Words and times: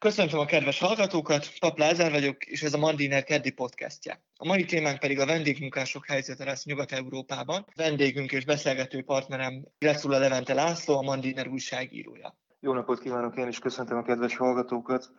Köszöntöm 0.00 0.38
a 0.38 0.44
kedves 0.44 0.78
hallgatókat, 0.78 1.58
Pap 1.58 1.78
Lázár 1.78 2.10
vagyok, 2.10 2.44
és 2.44 2.62
ez 2.62 2.74
a 2.74 2.78
Mandiner 2.78 3.24
keddi 3.24 3.50
podcastja. 3.50 4.22
A 4.36 4.46
mai 4.46 4.64
témánk 4.64 4.98
pedig 4.98 5.18
a 5.18 5.26
vendégmunkások 5.26 6.06
helyzete 6.06 6.44
lesz 6.44 6.64
Nyugat-Európában. 6.64 7.66
Vendégünk 7.74 8.32
és 8.32 8.44
beszélgető 8.44 9.02
partnerem 9.02 9.64
Leszula 9.78 10.18
Levente 10.18 10.54
László, 10.54 10.98
a 10.98 11.02
Mandiner 11.02 11.48
újságírója. 11.48 12.36
Jó 12.60 12.72
napot 12.72 13.00
kívánok, 13.00 13.36
én 13.36 13.48
is 13.48 13.58
köszöntöm 13.58 13.96
a 13.98 14.02
kedves 14.02 14.36
hallgatókat. 14.36 15.10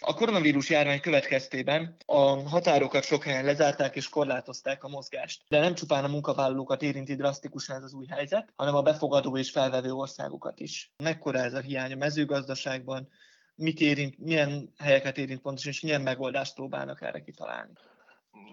A 0.00 0.14
koronavírus 0.14 0.70
járvány 0.70 1.00
következtében 1.00 1.96
a 2.06 2.48
határokat 2.48 3.04
sok 3.04 3.24
helyen 3.24 3.44
lezárták 3.44 3.96
és 3.96 4.08
korlátozták 4.08 4.84
a 4.84 4.88
mozgást. 4.88 5.42
De 5.48 5.60
nem 5.60 5.74
csupán 5.74 6.04
a 6.04 6.08
munkavállalókat 6.08 6.82
érinti 6.82 7.14
drasztikusan 7.14 7.76
ez 7.76 7.82
az 7.82 7.94
új 7.94 8.06
helyzet, 8.06 8.52
hanem 8.56 8.74
a 8.74 8.82
befogadó 8.82 9.36
és 9.36 9.50
felvevő 9.50 9.92
országokat 9.92 10.60
is. 10.60 10.92
Mekkora 11.02 11.38
ez 11.38 11.54
a 11.54 11.60
hiány 11.60 11.92
a 11.92 11.96
mezőgazdaságban, 11.96 13.08
mit 13.56 13.80
érint, 13.80 14.18
milyen 14.18 14.72
helyeket 14.78 15.18
érint 15.18 15.40
pontosan, 15.40 15.72
és 15.72 15.80
milyen 15.80 16.02
megoldást 16.02 16.54
próbálnak 16.54 17.02
erre 17.02 17.20
kitalálni? 17.20 17.72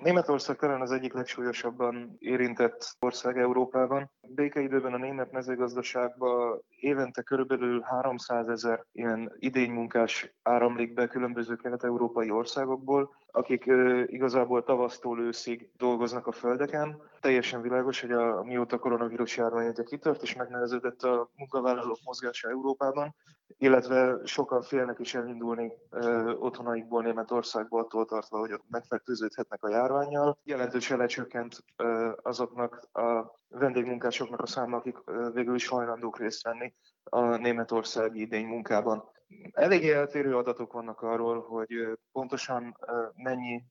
Németország 0.02 0.58
talán 0.58 0.82
az 0.82 0.92
egyik 0.92 1.14
legsúlyosabban 1.14 2.16
érintett 2.20 2.96
ország 3.00 3.38
Európában. 3.38 4.12
Békeidőben 4.28 4.94
a 4.94 4.98
német 4.98 5.32
mezőgazdaságban 5.32 6.62
évente 6.70 7.22
körülbelül 7.22 7.82
300 7.82 8.48
ezer 8.48 8.86
ilyen 8.92 9.36
idénymunkás 9.40 10.34
áramlik 10.44 10.94
be 10.94 11.08
különböző 11.08 11.56
kelet-európai 11.56 12.32
országokból, 12.32 13.16
akik 13.32 13.66
igazából 14.06 14.64
tavasztól 14.64 15.20
őszig 15.20 15.70
dolgoznak 15.78 16.28
a 16.28 16.32
földeken. 16.32 17.02
Teljesen 17.20 17.62
világos, 17.62 18.02
hogy 18.02 18.12
a, 18.12 18.44
mióta 18.44 18.80
koronavírus 18.80 19.38
járvány 19.38 19.74
kitört 19.86 20.22
és 20.22 20.36
megnehezedett 20.36 21.04
a 21.04 21.30
munkavállalók 21.36 22.00
mozgása 22.04 22.50
Európában, 22.50 23.16
illetve 23.58 24.20
sokan 24.24 24.62
félnek 24.62 25.00
is 25.00 25.16
elindulni 25.16 25.72
ö, 25.90 26.34
otthonaikból, 26.34 27.04
Németországból, 27.04 27.82
attól 27.82 28.06
tartva, 28.06 28.40
hogy 28.40 28.62
megfertőződhetnek 28.70 29.64
a 29.64 29.70
járványjal. 29.70 30.38
Jelentősen 30.44 30.98
lecsökkent 30.98 31.64
ö, 31.76 32.12
azoknak 32.22 32.88
a 32.94 33.40
vendégmunkásoknak 33.48 34.42
a 34.42 34.48
száma, 34.48 34.78
akik 34.78 34.98
ö, 35.06 35.30
végül 35.34 35.56
is 35.56 35.68
hajlandók 35.68 36.20
részt 36.20 36.44
venni 36.44 36.74
a 37.04 37.36
németországi 37.36 38.22
idény 38.22 38.46
munkában. 38.46 39.04
Eléggé 39.52 39.92
eltérő 39.92 40.38
adatok 40.38 40.74
vannak 40.74 41.02
arról, 41.02 41.42
hogy 41.42 42.00
pontosan 42.12 42.78
mennyi 43.16 43.64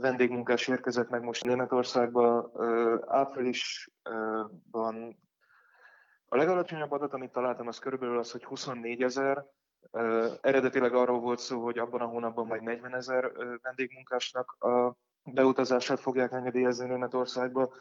vendégmunkás 0.00 0.68
érkezett 0.68 1.08
meg 1.08 1.22
most 1.22 1.44
Németországba. 1.44 2.50
Áprilisban 3.06 5.18
a 6.32 6.36
legalacsonyabb 6.36 6.92
adat, 6.92 7.12
amit 7.12 7.32
találtam, 7.32 7.66
az 7.66 7.78
körülbelül 7.78 8.18
az, 8.18 8.30
hogy 8.30 8.44
24 8.44 9.02
ezer. 9.02 9.44
Eredetileg 10.40 10.94
arról 10.94 11.20
volt 11.20 11.38
szó, 11.38 11.62
hogy 11.62 11.78
abban 11.78 12.00
a 12.00 12.06
hónapban 12.06 12.46
majd 12.46 12.62
40 12.62 12.94
ezer 12.94 13.32
vendégmunkásnak 13.62 14.50
a 14.50 14.96
beutazását 15.24 16.00
fogják 16.00 16.32
engedélyezni 16.32 16.86
Németországba 16.86 17.72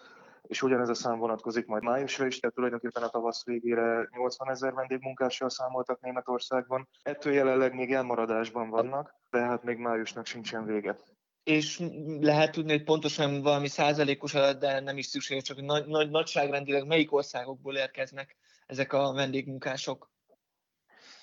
és 0.42 0.62
ugyanez 0.62 0.90
a 0.90 0.94
szám 0.94 1.20
vonatkozik 1.20 1.66
majd 1.66 1.84
májusra 1.84 2.26
is, 2.26 2.40
tehát 2.40 2.56
tulajdonképpen 2.56 3.04
a 3.04 3.10
tavasz 3.10 3.46
végére 3.46 4.10
80 4.12 4.50
ezer 4.50 4.74
vendégmunkással 4.74 5.50
számoltak 5.50 6.02
Németországban. 6.02 6.88
Ettől 7.02 7.34
jelenleg 7.34 7.74
még 7.74 7.94
elmaradásban 7.94 8.70
vannak, 8.70 9.16
tehát 9.30 9.64
még 9.64 9.78
májusnak 9.78 10.26
sincsen 10.26 10.66
vége. 10.66 11.00
És 11.44 11.82
lehet 12.20 12.52
tudni, 12.52 12.72
hogy 12.72 12.84
pontosan 12.84 13.42
valami 13.42 13.68
százalékos 13.68 14.34
adat, 14.34 14.60
de 14.60 14.80
nem 14.80 14.98
is 14.98 15.06
szükséges, 15.06 15.44
csak 15.44 15.62
nagy, 15.62 15.86
nagy, 15.86 16.10
nagyságrendileg 16.10 16.88
melyik 16.88 17.14
országokból 17.14 17.76
érkeznek 17.76 18.36
ezek 18.72 18.94
a 18.94 19.14
vendégmunkások? 19.14 20.10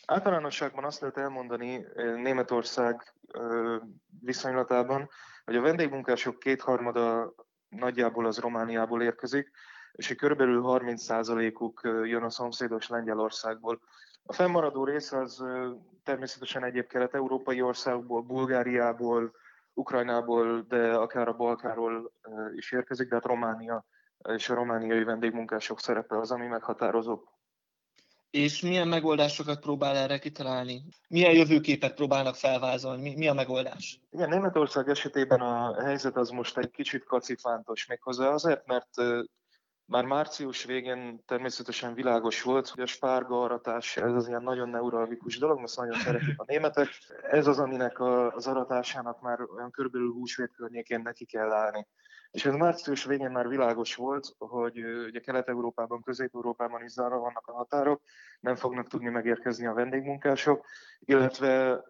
Általánosságban 0.06 0.84
azt 0.84 1.00
lehet 1.00 1.16
elmondani 1.16 1.86
Németország 1.96 3.14
viszonylatában, 4.20 5.08
hogy 5.44 5.56
a 5.56 5.60
vendégmunkások 5.60 6.38
kétharmada 6.38 7.34
nagyjából 7.68 8.26
az 8.26 8.38
Romániából 8.38 9.02
érkezik, 9.02 9.50
és 9.92 10.14
körülbelül 10.14 10.62
30%-uk 10.64 11.80
jön 11.82 12.22
a 12.22 12.30
szomszédos 12.30 12.88
Lengyelországból. 12.88 13.80
A 14.22 14.32
fennmaradó 14.32 14.84
rész 14.84 15.12
az 15.12 15.44
természetesen 16.04 16.64
egyéb 16.64 16.86
kelet-európai 16.86 17.62
országokból, 17.62 18.22
Bulgáriából, 18.22 19.34
Ukrajnából, 19.74 20.64
de 20.68 20.94
akár 20.94 21.28
a 21.28 21.36
Balkáról 21.36 22.12
is 22.54 22.72
érkezik, 22.72 23.08
de 23.08 23.14
hát 23.14 23.24
Románia 23.24 23.86
és 24.24 24.48
a 24.48 24.54
romániai 24.54 25.04
vendégmunkások 25.04 25.80
szerepe 25.80 26.18
az, 26.18 26.30
ami 26.30 26.46
meghatározó. 26.46 27.20
És 28.30 28.60
milyen 28.60 28.88
megoldásokat 28.88 29.60
próbál 29.60 29.96
erre 29.96 30.18
kitalálni? 30.18 30.82
Milyen 31.08 31.32
jövőképet 31.32 31.94
próbálnak 31.94 32.34
felvázolni? 32.34 33.02
Mi, 33.02 33.16
mi 33.16 33.28
a 33.28 33.34
megoldás? 33.34 34.00
Igen, 34.10 34.28
Németország 34.28 34.88
esetében 34.88 35.40
a 35.40 35.82
helyzet 35.82 36.16
az 36.16 36.30
most 36.30 36.58
egy 36.58 36.70
kicsit 36.70 37.04
kacifántos 37.04 37.86
méghozzá 37.86 38.28
azért, 38.28 38.66
mert 38.66 38.88
már 39.88 40.04
március 40.04 40.64
végén 40.64 41.22
természetesen 41.26 41.94
világos 41.94 42.42
volt, 42.42 42.68
hogy 42.68 42.82
a 42.82 42.86
spárga 42.86 43.42
aratás, 43.42 43.96
ez 43.96 44.12
az 44.12 44.28
ilyen 44.28 44.42
nagyon 44.42 44.68
neuralgikus 44.68 45.38
dolog, 45.38 45.60
most 45.60 45.76
nagyon 45.76 45.98
szeretik 45.98 46.40
a 46.40 46.44
németek. 46.46 46.88
Ez 47.30 47.46
az, 47.46 47.58
aminek 47.58 48.00
az 48.00 48.46
aratásának 48.46 49.20
már 49.20 49.38
olyan 49.56 49.70
körülbelül 49.70 50.12
húsvét 50.12 50.52
környékén 50.56 51.00
neki 51.00 51.24
kell 51.24 51.52
állni. 51.52 51.86
És 52.30 52.44
ez 52.44 52.54
március 52.54 53.04
végén 53.04 53.30
már 53.30 53.48
világos 53.48 53.94
volt, 53.94 54.34
hogy 54.38 54.84
ugye 54.84 55.20
Kelet-Európában, 55.20 56.02
Közép-Európában 56.02 56.84
is 56.84 56.90
zárva 56.90 57.18
vannak 57.18 57.46
a 57.46 57.52
határok, 57.52 58.02
nem 58.40 58.54
fognak 58.54 58.88
tudni 58.88 59.08
megérkezni 59.08 59.66
a 59.66 59.72
vendégmunkások, 59.72 60.66
illetve 61.00 61.84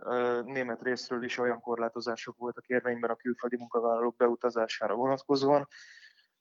német 0.44 0.82
részről 0.82 1.24
is 1.24 1.38
olyan 1.38 1.60
korlátozások 1.60 2.36
voltak 2.36 2.66
érvényben 2.66 3.10
a 3.10 3.16
külföldi 3.16 3.56
munkavállalók 3.56 4.16
beutazására 4.16 4.94
vonatkozóan, 4.94 5.68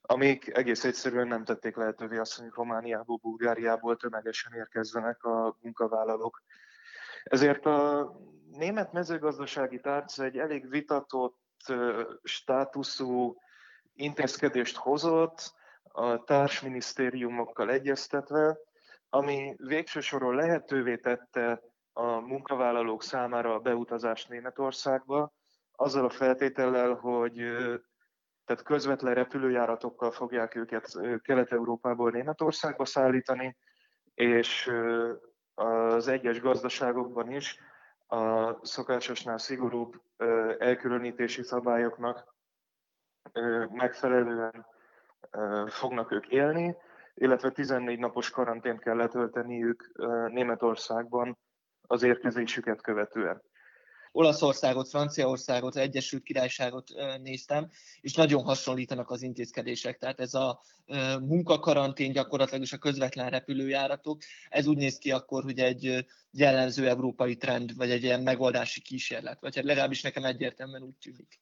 amik 0.02 0.57
egész 0.57 0.84
egyszerűen 0.84 1.28
nem 1.28 1.44
tették 1.44 1.75
lehetővé 1.75 2.18
azt, 2.18 2.40
hogy 2.40 2.50
Romániából, 2.53 3.19
Bulgáriából 3.22 3.97
tömegesen 3.97 4.53
érkezzenek 4.53 5.24
a 5.24 5.57
munkavállalók. 5.62 6.44
Ezért 7.24 7.66
a 7.66 8.12
német 8.52 8.91
mezőgazdasági 8.91 9.80
tárca 9.80 10.24
egy 10.24 10.38
elég 10.38 10.69
vitatott 10.69 11.74
státuszú 12.24 13.38
intézkedést 13.97 14.78
hozott 14.78 15.53
a 15.84 16.24
társminisztériumokkal 16.24 17.72
egyeztetve, 17.72 18.58
ami 19.09 19.56
végső 19.58 20.00
soron 20.00 20.35
lehetővé 20.35 20.97
tette 20.97 21.62
a 21.94 22.19
munkavállalók 22.19 23.03
számára 23.03 23.53
a 23.53 23.59
beutazást 23.59 24.30
Németországba, 24.30 25.34
azzal 25.72 26.06
a 26.06 26.09
feltétellel, 26.09 26.94
hogy 26.94 27.36
tehát 28.46 28.63
közvetlen 28.63 29.13
repülőjáratokkal 29.13 30.12
fogják 30.12 30.56
őket 30.56 30.97
Kelet-Európából 31.22 32.12
Németországba 32.12 32.86
szállítani, 32.86 33.57
és 34.13 34.72
az 35.53 36.07
egyes 36.07 36.41
gazdaságokban 36.41 37.31
is 37.31 37.59
a 38.07 38.53
szokásosnál 38.66 39.38
szigorúbb 39.38 40.02
elkülönítési 40.57 41.44
szabályoknak 41.44 42.36
megfelelően 43.72 44.66
fognak 45.68 46.12
ők 46.12 46.28
élni, 46.28 46.76
illetve 47.14 47.52
14 47.52 48.00
napos 48.00 48.30
karantént 48.30 48.80
kell 48.80 48.96
letölteniük 48.96 49.92
Németországban 50.28 51.38
az 51.82 52.04
érkezésüket 52.04 52.82
követően. 52.82 53.42
Olaszországot, 54.12 54.90
Franciaországot, 54.90 55.76
Egyesült 55.76 56.24
Királyságot 56.24 56.90
néztem, 57.22 57.70
és 58.02 58.14
nagyon 58.14 58.44
hasonlítanak 58.44 59.10
az 59.10 59.22
intézkedések. 59.22 59.98
Tehát 59.98 60.20
ez 60.20 60.34
a 60.34 60.62
munkakarantén 61.20 62.12
gyakorlatilag 62.12 62.62
is 62.62 62.74
a 62.74 62.78
közvetlen 62.78 63.30
repülőjáratok, 63.30 64.22
ez 64.50 64.68
úgy 64.68 64.78
néz 64.78 64.98
ki 64.98 65.12
akkor, 65.12 65.44
hogy 65.44 65.60
egy 65.60 66.06
jellemző 66.31 66.88
európai 66.88 67.36
trend, 67.36 67.75
vagy 67.75 67.92
egy 67.92 68.04
ilyen 68.04 68.22
megoldási 68.22 68.81
kísérlet, 68.81 69.42
vagy 69.42 69.56
hát 69.56 69.66
legalábbis 69.66 70.01
nekem 70.01 70.24
egyértelműen 70.24 70.84
úgy 70.84 70.98
tűnik. 71.01 71.40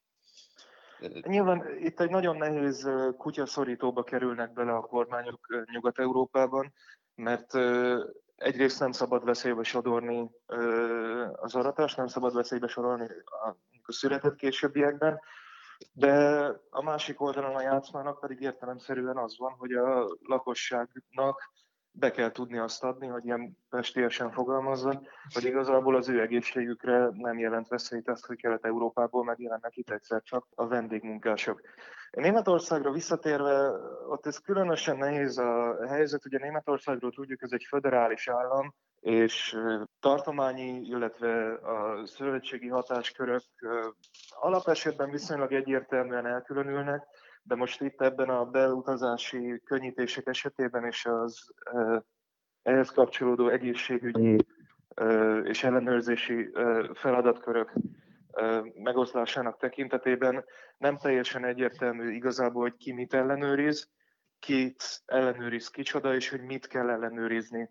Nyilván 1.22 1.78
itt 1.80 2.00
egy 2.00 2.10
nagyon 2.10 2.38
nehéz 2.38 2.90
kutyaszorítóba 3.18 4.04
kerülnek 4.04 4.54
bele 4.54 4.72
a 4.72 4.82
kormányok 4.82 5.66
Nyugat-Európában, 5.72 6.74
mert 7.16 7.54
egyrészt 8.36 8.80
nem 8.80 8.92
szabad 8.92 9.26
veszélybe 9.26 9.64
sodorni 9.64 10.30
az 11.36 11.56
aratást, 11.56 11.98
nem 11.98 12.08
szabad 12.08 12.34
veszélybe 12.34 12.68
sorolni 12.68 13.08
a 13.24 13.56
született 13.92 14.36
későbbiekben, 14.36 15.20
de 15.94 16.46
a 16.70 16.84
másik 16.84 17.22
oldalon 17.22 17.56
a 17.56 17.62
játszmának 17.62 18.20
pedig 18.20 18.42
értelemszerűen 18.42 19.18
az 19.18 19.38
van, 19.38 19.54
hogy 19.54 19.72
a 19.72 20.18
lakosságnak 20.22 21.52
be 22.00 22.12
kell 22.12 22.32
tudni 22.32 22.58
azt 22.58 22.84
adni, 22.84 23.08
hogy 23.08 23.26
ilyen 23.26 23.58
pestélyesen 23.70 24.32
fogalmazza, 24.32 25.02
hogy 25.34 25.44
igazából 25.44 25.96
az 25.96 26.10
ő 26.10 26.22
egészségükre 26.22 27.10
nem 27.12 27.40
jelent 27.40 27.68
veszélyt 27.68 28.10
azt, 28.10 28.26
hogy 28.26 28.38
Kelet-Európából 28.38 29.24
megjelennek 29.24 29.76
itt 29.78 29.90
egyszer 29.90 30.22
csak 30.22 30.48
a 30.56 30.68
vendégmunkások. 30.68 31.62
Németországra 32.12 32.92
visszatérve, 32.92 33.70
ott 34.08 34.26
ez 34.26 34.38
különösen 34.38 34.98
nehéz 34.98 35.38
a 35.38 35.78
helyzet, 35.88 36.26
ugye 36.26 36.38
Németországról 36.40 37.12
tudjuk, 37.12 37.42
ez 37.42 37.52
egy 37.52 37.66
föderális 37.68 38.28
állam, 38.28 38.74
és 39.00 39.58
tartományi, 40.00 40.82
illetve 40.82 41.54
a 41.54 42.06
szövetségi 42.06 42.68
hatáskörök 42.68 43.44
alapesetben 44.30 45.10
viszonylag 45.10 45.54
egyértelműen 45.54 46.26
elkülönülnek, 46.26 47.08
de 47.48 47.56
most 47.56 47.82
itt 47.82 48.02
ebben 48.02 48.30
a 48.30 48.46
beutazási 48.46 49.62
könnyítések 49.66 50.28
esetében 50.28 50.86
és 50.86 51.06
az 51.06 51.54
ehhez 52.62 52.90
kapcsolódó 52.90 53.50
egészségügyi 53.50 54.46
és 55.44 55.64
ellenőrzési 55.64 56.52
feladatkörök 56.94 57.74
megoszlásának 58.76 59.58
tekintetében 59.58 60.46
nem 60.78 60.98
teljesen 60.98 61.46
egyértelmű 61.46 62.12
igazából, 62.12 62.62
hogy 62.62 62.76
ki 62.78 62.94
mit 62.94 63.14
ellenőriz, 63.14 63.90
kit 64.40 65.02
ellenőriz 65.06 65.70
kicsoda, 65.70 66.16
és 66.16 66.30
hogy 66.30 66.42
mit 66.42 66.68
kell 66.68 66.90
ellenőrizni, 66.90 67.70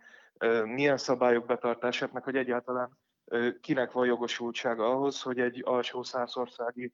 milyen 0.65 0.97
szabályok 0.97 1.47
betartását, 1.47 2.13
meg 2.13 2.23
hogy 2.23 2.37
egyáltalán 2.37 2.99
kinek 3.61 3.93
van 3.93 4.07
jogosultsága 4.07 4.91
ahhoz, 4.91 5.23
hogy 5.23 5.41
egy 5.41 5.63
alsó 5.65 6.03
százországi 6.03 6.93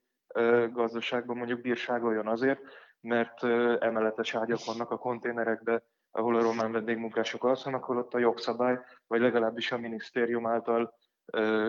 gazdaságban 0.73 1.37
mondjuk 1.37 1.61
bírságoljon 1.61 2.27
azért, 2.27 2.61
mert 3.01 3.45
emeletes 3.83 4.35
ágyak 4.35 4.65
vannak 4.65 4.91
a 4.91 4.99
konténerekbe, 4.99 5.83
ahol 6.11 6.37
a 6.37 6.43
román 6.43 6.73
vendégmunkások 6.73 7.45
alszanak, 7.45 7.89
ott 7.89 8.15
a 8.15 8.19
jogszabály, 8.19 8.79
vagy 9.07 9.21
legalábbis 9.21 9.73
a 9.73 9.79
minisztérium 9.79 10.47
által 10.47 10.95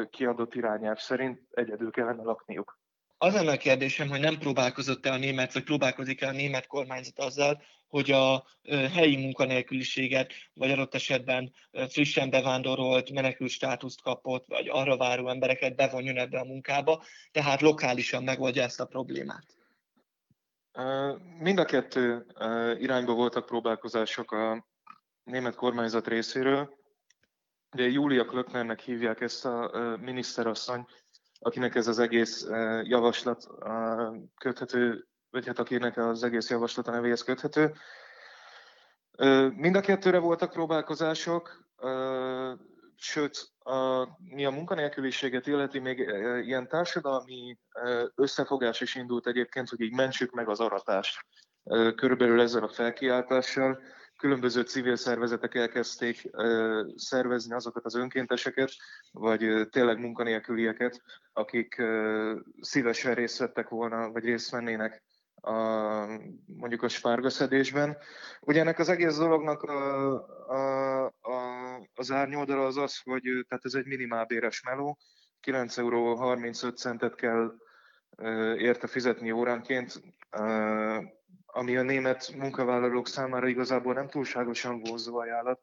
kiadott 0.10 0.56
irányelv 0.56 0.98
szerint 0.98 1.42
egyedül 1.50 1.92
kellene 1.92 2.24
lakniuk. 2.24 2.81
Az 3.24 3.34
lenne 3.34 3.52
a 3.52 3.58
kérdésem, 3.58 4.10
hogy 4.10 4.20
nem 4.20 4.38
próbálkozott-e 4.38 5.12
a 5.12 5.18
német, 5.18 5.54
vagy 5.54 5.64
próbálkozik-e 5.64 6.28
a 6.28 6.32
német 6.32 6.68
kormányzat 6.68 7.20
azzal, 7.20 7.62
hogy 7.88 8.12
a 8.12 8.48
helyi 8.94 9.16
munkanélküliséget, 9.16 10.34
vagy 10.54 10.72
adott 10.72 10.96
esetben 10.96 11.54
frissen 11.90 12.30
bevándorolt, 12.30 13.12
menekült 13.12 13.50
státuszt 13.50 14.02
kapott, 14.02 14.46
vagy 14.48 14.70
arra 14.70 14.98
váró 14.98 15.30
embereket 15.30 15.76
bevonjon 15.76 16.18
ebbe 16.18 16.40
a 16.40 16.46
munkába, 16.46 17.04
tehát 17.32 17.62
lokálisan 17.62 18.24
megoldja 18.24 18.64
ezt 18.64 18.80
a 18.80 18.86
problémát. 18.86 19.46
Mind 21.40 21.60
a 21.60 21.66
kettő 21.66 22.26
irányba 22.80 23.14
voltak 23.14 23.46
próbálkozások 23.46 24.32
a 24.32 24.68
német 25.24 25.56
kormányzat 25.56 26.08
részéről. 26.08 26.80
Ugye 27.72 27.88
Júlia 27.88 28.26
Klöcknernek 28.26 28.80
hívják 28.80 29.22
ezt 29.22 29.46
a 29.46 29.72
miniszterasszony, 30.02 30.86
akinek 31.44 31.76
ez 31.76 31.88
az 31.88 32.00
egész 32.00 32.48
javaslat 32.84 33.48
köthető, 34.38 35.08
vagy 35.30 35.48
hát 35.48 35.60
akinek 35.60 35.98
az 35.98 36.24
egész 36.24 36.50
javaslat 36.50 36.88
a 36.88 36.92
nevéhez 36.92 37.24
köthető. 37.24 37.74
Mind 39.56 39.76
a 39.76 39.82
kettőre 39.82 40.18
voltak 40.18 40.52
próbálkozások, 40.52 41.70
sőt, 42.96 43.52
a, 43.60 44.08
mi 44.18 44.46
a 44.46 44.50
munkanélküliséget 44.50 45.48
illeti, 45.48 45.80
még 45.80 46.00
ilyen 46.44 46.68
társadalmi 46.68 47.58
összefogás 48.16 48.82
is 48.82 48.96
indult 48.96 49.28
egyébként, 49.28 49.70
hogy 49.70 49.82
így 49.82 49.94
mentsük 49.94 50.32
meg 50.32 50.50
az 50.50 50.60
aratást. 50.60 51.26
Körülbelül 51.96 52.42
ezzel 52.42 52.64
a 52.64 52.70
felkiáltással 52.70 53.82
különböző 54.22 54.62
civil 54.62 54.96
szervezetek 54.96 55.56
elkezdték 55.56 56.30
szervezni 56.96 57.54
azokat 57.56 57.86
az 57.86 57.96
önkénteseket, 57.96 58.72
vagy 59.12 59.68
tényleg 59.70 60.00
munkanélkülieket, 60.00 61.02
akik 61.34 61.82
szívesen 62.60 63.14
részt 63.14 63.38
vettek 63.38 63.70
volna, 63.70 64.12
vagy 64.12 64.24
részt 64.24 64.52
vennének 64.52 65.04
a, 65.36 65.54
mondjuk 66.46 66.84
a 66.84 66.88
spárgaszedésben. 66.88 67.98
Ugye 68.40 68.60
ennek 68.60 68.80
az 68.80 68.90
egész 68.90 69.18
dolognak 69.18 69.62
a, 69.62 70.14
a, 70.48 71.06
a, 71.06 71.40
az 71.94 72.12
árnyoldala 72.12 72.66
az 72.66 72.78
az, 72.78 73.00
hogy 73.04 73.22
tehát 73.22 73.66
ez 73.66 73.74
egy 73.74 73.86
minimálbéres 73.86 74.62
meló, 74.64 74.98
9 75.40 75.78
euró 75.78 76.16
35 76.16 76.78
centet 76.78 77.16
kell 77.16 77.54
érte 78.58 78.88
fizetni 78.88 79.32
óránként, 79.32 80.02
ami 81.46 81.78
a 81.78 81.82
német 81.82 82.34
munkavállalók 82.36 83.08
számára 83.08 83.48
igazából 83.48 83.94
nem 83.94 84.10
túlságosan 84.10 84.80
vonzó 84.80 85.18
ajánlat. 85.18 85.62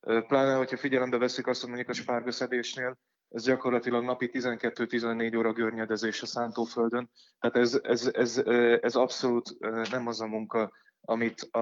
Pláne, 0.00 0.54
hogyha 0.54 0.76
figyelembe 0.76 1.18
veszik 1.18 1.46
azt, 1.46 1.60
hogy 1.60 1.68
mondjuk 1.68 1.90
a 1.90 1.94
spárgaszedésnél 2.00 2.98
ez 3.28 3.44
gyakorlatilag 3.44 4.04
napi 4.04 4.30
12-14 4.32 5.36
óra 5.38 5.52
görnyedezés 5.52 6.22
a 6.22 6.26
szántóföldön. 6.26 7.10
Tehát 7.38 7.56
ez, 7.56 7.80
ez, 7.82 8.10
ez, 8.12 8.42
ez 8.80 8.94
abszolút 8.94 9.56
nem 9.90 10.06
az 10.06 10.20
a 10.20 10.26
munka, 10.26 10.72
amit 11.00 11.48
a, 11.50 11.60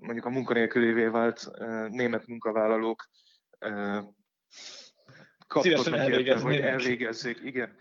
mondjuk 0.00 0.24
a 0.24 0.30
munkanélkülévé 0.30 1.06
vált 1.06 1.50
német 1.88 2.26
munkavállalók 2.26 3.08
kaptak 5.46 5.96
érte, 5.96 6.38
hogy 6.38 6.56
elvégezzék. 6.56 7.40
Igen. 7.42 7.76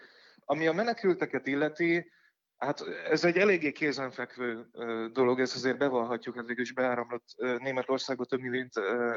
Ami 0.46 0.68
a 0.68 0.74
menekülteket 0.74 1.48
illeti, 1.48 2.12
Hát 2.64 2.84
ez 3.10 3.24
egy 3.24 3.38
eléggé 3.38 3.72
kézenfekvő 3.72 4.66
dolog, 5.14 5.40
ez 5.40 5.56
azért 5.56 5.78
bevallhatjuk, 5.78 6.38
ez 6.38 6.58
is 6.58 6.74
beáramlott 6.74 7.26
Németországot 7.38 8.28
több 8.28 8.40
mint 8.40 8.74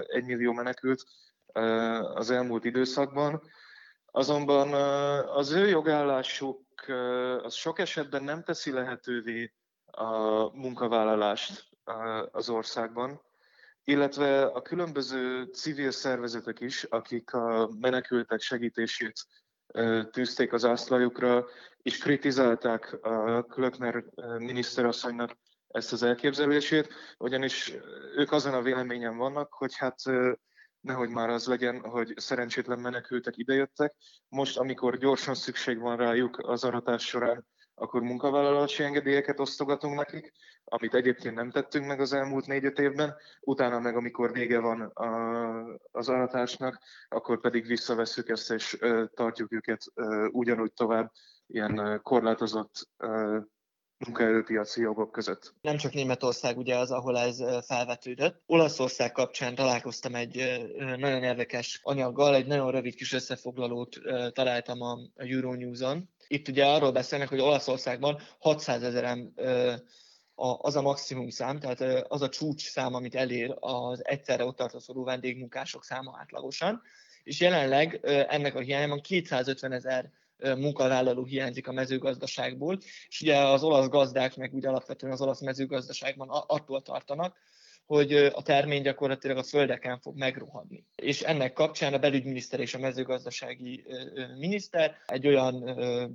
egy 0.07 0.25
millió 0.25 0.53
menekült 0.53 1.05
az 2.15 2.31
elmúlt 2.31 2.65
időszakban. 2.65 3.43
Azonban 4.07 4.73
az 5.29 5.51
ő 5.51 5.69
jogállásuk 5.69 6.65
az 7.43 7.55
sok 7.55 7.79
esetben 7.79 8.25
nem 8.25 8.43
teszi 8.43 8.73
lehetővé 8.73 9.53
a 9.85 10.11
munkavállalást 10.57 11.69
az 12.31 12.49
országban, 12.49 13.21
illetve 13.85 14.45
a 14.45 14.63
különböző 14.63 15.45
civil 15.45 15.91
szervezetek 15.91 16.61
is, 16.61 16.85
akik 16.85 17.33
a 17.33 17.71
menekültek 17.81 18.41
segítését 18.41 19.27
tűzték 20.11 20.53
az 20.53 20.65
ászlajukra, 20.65 21.47
és 21.83 21.99
kritizálták 21.99 22.99
a 23.01 23.43
Klöckner 23.43 24.05
miniszterasszonynak 24.39 25.39
ezt 25.69 25.93
az 25.93 26.03
elképzelését, 26.03 26.89
ugyanis 27.19 27.77
ők 28.17 28.33
azon 28.33 28.55
a 28.55 28.63
véleményen 28.63 29.17
vannak, 29.17 29.53
hogy 29.53 29.77
hát 29.77 30.01
nehogy 30.81 31.09
már 31.09 31.29
az 31.29 31.47
legyen, 31.47 31.81
hogy 31.81 32.13
szerencsétlen 32.17 32.79
menekültek 32.79 33.37
idejöttek. 33.37 33.95
Most, 34.29 34.59
amikor 34.59 34.99
gyorsan 34.99 35.35
szükség 35.35 35.79
van 35.79 35.97
rájuk 35.97 36.39
az 36.39 36.65
aratás 36.65 37.07
során, 37.07 37.47
akkor 37.79 38.03
munkavállalási 38.03 38.83
engedélyeket 38.83 39.41
osztogatunk 39.41 39.97
nekik, 39.97 40.33
amit 40.65 40.95
egyébként 40.95 41.35
nem 41.35 41.51
tettünk 41.51 41.87
meg 41.87 42.01
az 42.01 42.13
elmúlt 42.13 42.47
négy-öt 42.47 42.79
évben, 42.79 43.15
utána 43.41 43.79
meg, 43.79 43.97
amikor 43.97 44.33
vége 44.33 44.59
van 44.59 44.81
a, 44.81 45.09
az 45.93 46.09
aratásnak, 46.09 46.79
akkor 47.09 47.41
pedig 47.41 47.67
visszavesszük 47.67 48.29
ezt, 48.29 48.51
és 48.51 48.77
ö, 48.81 49.05
tartjuk 49.15 49.53
őket 49.53 49.85
ö, 49.95 50.29
ugyanúgy 50.33 50.73
tovább 50.73 51.13
ilyen 51.47 52.01
korlátozott 52.03 52.89
ö, 52.97 53.39
munkaerőpiaci 53.99 54.81
jogok 54.81 55.13
között. 55.13 55.55
Nem 55.61 55.77
csak 55.77 55.93
Németország 55.93 56.59
ugye 56.59 56.77
az, 56.77 56.91
ahol 56.91 57.19
ez 57.19 57.43
felvetődött. 57.67 58.43
Olaszország 58.47 59.13
kapcsán 59.13 59.55
találkoztam 59.55 60.15
egy 60.15 60.65
nagyon 60.97 61.23
érdekes 61.23 61.81
anyaggal, 61.83 62.35
egy 62.35 62.47
nagyon 62.47 62.71
rövid 62.71 62.95
kis 62.95 63.13
összefoglalót 63.13 63.97
találtam 64.33 64.83
a 64.83 64.99
Euronews-on. 65.15 66.09
Itt 66.29 66.49
ugye 66.49 66.67
arról 66.67 66.93
beszélnek, 66.93 67.29
hogy 67.29 67.41
Olaszországban 67.41 68.21
600 68.39 68.83
ezeren 68.83 69.35
az 70.59 70.77
a 70.77 70.83
maximum 70.83 71.31
szám, 71.31 71.59
tehát 71.59 72.05
az 72.09 72.23
a 72.23 72.29
csúcs 72.29 72.63
szám, 72.63 72.95
amit 72.95 73.15
elér 73.15 73.57
az 73.61 74.07
egyszerre 74.07 74.45
ott 74.45 74.57
tartózkodó 74.57 75.05
vendégmunkások 75.05 75.85
száma 75.85 76.17
átlagosan, 76.21 76.83
és 77.23 77.41
jelenleg 77.41 78.01
ennek 78.29 78.55
a 78.55 78.61
hiányában 78.61 79.01
250 79.01 79.73
ezer 79.73 80.11
munkavállaló 80.39 81.25
hiányzik 81.25 81.69
a 81.69 81.73
mezőgazdaságból, 81.73 82.79
és 83.09 83.21
ugye 83.21 83.39
az 83.39 83.63
olasz 83.63 83.89
gazdák, 83.89 84.37
meg 84.37 84.55
úgy 84.55 84.67
alapvetően 84.67 85.13
az 85.13 85.21
olasz 85.21 85.41
mezőgazdaságban 85.41 86.29
attól 86.29 86.83
tartanak, 86.83 87.37
hogy 87.87 88.13
a 88.13 88.43
termény 88.43 88.83
gyakorlatilag 88.83 89.37
a 89.37 89.43
földeken 89.43 90.01
fog 90.01 90.17
megrohadni. 90.17 90.85
És 90.95 91.23
ennek 91.23 91.53
kapcsán 91.53 91.95
a 91.95 91.99
belügyminiszter 91.99 92.61
és 92.61 92.75
a 92.75 92.79
mezőgazdasági 92.79 93.85
miniszter 94.39 94.97
egy 95.07 95.27
olyan 95.27 95.55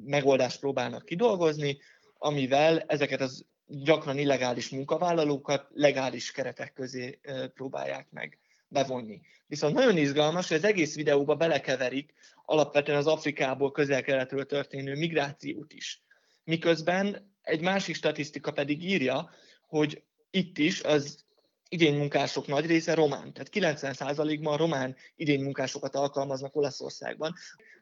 megoldást 0.05 0.59
próbálnak 0.59 1.05
kidolgozni, 1.05 1.77
amivel 2.17 2.79
ezeket 2.79 3.21
az 3.21 3.45
gyakran 3.65 4.17
illegális 4.17 4.69
munkavállalókat 4.69 5.67
legális 5.73 6.31
keretek 6.31 6.73
közé 6.73 7.19
próbálják 7.53 8.07
meg 8.09 8.39
bevonni. 8.67 9.21
Viszont 9.47 9.73
nagyon 9.73 9.97
izgalmas, 9.97 10.47
hogy 10.47 10.57
az 10.57 10.63
egész 10.63 10.95
videóba 10.95 11.35
belekeverik 11.35 12.13
alapvetően 12.45 12.97
az 12.97 13.07
Afrikából 13.07 13.71
közel-keletről 13.71 14.45
történő 14.45 14.95
migrációt 14.95 15.73
is. 15.73 16.03
Miközben 16.43 17.33
egy 17.41 17.61
másik 17.61 17.95
statisztika 17.95 18.51
pedig 18.51 18.83
írja, 18.83 19.29
hogy 19.67 20.03
itt 20.29 20.57
is 20.57 20.83
az 20.83 21.25
idénymunkások 21.71 22.47
nagy 22.47 22.65
része 22.65 22.93
román, 22.93 23.33
tehát 23.33 23.79
90%-ban 23.83 24.57
román 24.57 24.95
idénymunkásokat 25.15 25.95
alkalmaznak 25.95 26.55
Olaszországban. 26.55 27.33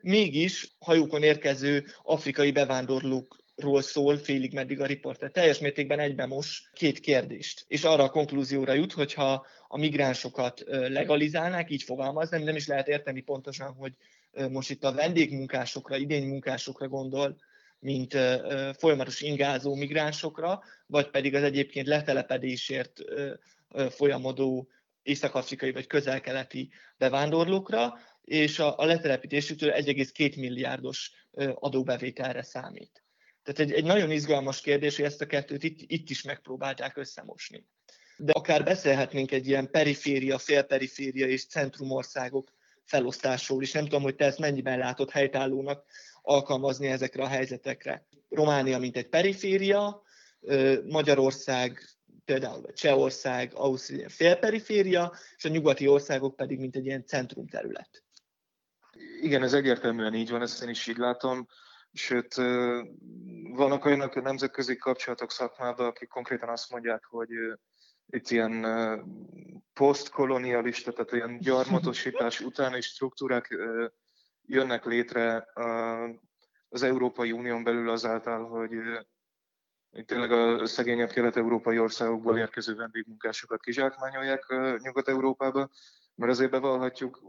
Mégis 0.02 0.72
hajókon 0.80 1.24
érkező 1.24 1.86
afrikai 2.04 2.52
bevándorlók 2.52 3.38
ról 3.56 3.82
szól 3.82 4.18
félig 4.18 4.54
meddig 4.54 4.82
a 4.82 4.86
riporter. 4.86 5.32
Teljes 5.32 5.60
mértékben 5.60 6.00
egyben 6.00 6.28
most 6.28 6.70
két 6.74 7.00
kérdést. 7.00 7.66
És 7.68 7.84
arra 7.84 8.04
a 8.04 8.10
konklúzióra 8.10 8.74
jut, 8.74 8.94
hogyha 8.94 9.46
a 9.68 9.78
migránsokat 9.78 10.64
legalizálnák, 10.68 11.72
így 11.72 11.84
fogalmaz, 11.84 12.30
nem, 12.30 12.44
nem 12.44 12.56
is 12.56 12.68
lehet 12.68 12.88
érteni 12.88 13.22
pontosan, 13.22 13.74
hogy 13.74 13.94
most 14.50 14.70
itt 14.70 14.84
a 14.84 14.94
vendégmunkásokra, 14.94 15.98
idénymunkásokra 15.98 16.88
gondol, 16.88 17.38
mint 17.80 18.18
folyamatos 18.78 19.22
ingázó 19.22 19.76
migránsokra, 19.76 20.64
vagy 20.86 21.10
pedig 21.10 21.36
az 21.36 21.44
egyébként 21.44 21.88
letelepedésért 21.88 23.02
folyamodó 23.90 24.70
észak-afrikai 25.02 25.72
vagy 25.72 25.88
közel-keleti 25.88 26.72
bevándorlókra, 26.98 28.00
és 28.22 28.60
a, 28.60 28.78
a 28.78 28.86
letelepítésüktől 28.86 29.72
1,2 29.72 30.40
milliárdos 30.40 31.12
adóbevételre 31.54 32.44
számít. 32.44 33.04
Tehát 33.44 33.60
egy, 33.60 33.72
egy 33.72 33.84
nagyon 33.84 34.12
izgalmas 34.12 34.62
kérdés, 34.62 34.96
hogy 34.96 35.06
ezt 35.06 35.22
a 35.22 35.26
kettőt 35.26 35.64
itt, 35.64 35.80
itt 35.92 36.10
is 36.10 36.22
megpróbálták 36.22 36.98
összemosni. 36.98 37.66
De 38.18 38.32
akár 38.32 38.64
beszélhetnénk 38.64 39.32
egy 39.32 39.48
ilyen 39.48 39.72
periféria, 39.72 40.38
félperiféria 40.38 41.28
és 41.28 41.46
centrumországok 41.46 42.54
felosztásról 42.84 43.62
is. 43.62 43.72
Nem 43.72 43.84
tudom, 43.84 44.02
hogy 44.02 44.16
te 44.16 44.26
ezt 44.26 44.40
mennyiben 44.40 44.78
látod 44.78 45.10
helytállónak 45.10 45.86
alkalmazni 46.22 46.88
ezekre 46.88 47.24
a 47.24 47.28
helyzetekre. 47.28 48.06
Románia, 48.30 48.78
mint 48.80 48.98
egy 48.98 49.10
periféria, 49.10 50.04
Magyarország, 50.86 51.99
például 52.30 52.74
Csehország, 52.74 53.52
Ausztria 53.54 54.10
félperiféria, 54.10 55.14
és 55.38 55.46
a 55.46 55.50
nyugati 55.50 55.88
országok 55.88 56.36
pedig, 56.36 56.60
mint 56.60 56.76
egy 56.76 56.86
ilyen 56.86 57.06
centrumterület. 57.06 58.04
Igen, 59.22 59.44
ez 59.44 59.54
egyértelműen 59.54 60.14
így 60.14 60.30
van, 60.30 60.42
ezt 60.42 60.64
én 60.64 60.70
is 60.70 60.88
így 60.88 60.98
látom. 60.98 61.48
Sőt, 61.94 62.36
vannak 63.54 63.86
olyanok 63.86 64.16
a 64.16 64.22
nemzetközi 64.22 64.78
kapcsolatok 64.78 65.32
szakmában, 65.32 65.88
akik 65.88 66.08
konkrétan 66.08 66.50
azt 66.50 66.72
mondják, 66.72 67.06
hogy 67.06 67.30
itt 68.06 68.30
ilyen 68.30 68.66
posztkolonialista, 69.74 70.92
tehát 70.92 71.12
ilyen 71.12 71.40
gyarmatosítás 71.40 72.40
utáni 72.50 72.82
struktúrák 72.82 73.58
jönnek 74.42 74.86
létre 74.86 75.48
az 76.70 76.84
Európai 76.84 77.32
Unión 77.32 77.64
belül 77.64 77.90
azáltal, 77.90 78.48
hogy 78.48 78.74
tényleg 80.06 80.32
a 80.32 80.66
szegényebb 80.66 81.10
kelet-európai 81.10 81.80
országokból 81.80 82.38
érkező 82.38 82.76
vendégmunkásokat 82.76 83.62
kizsákmányolják 83.62 84.46
Nyugat-Európába, 84.78 85.70
mert 86.16 86.32
azért 86.32 86.52
bevallhatjuk, 86.52 87.22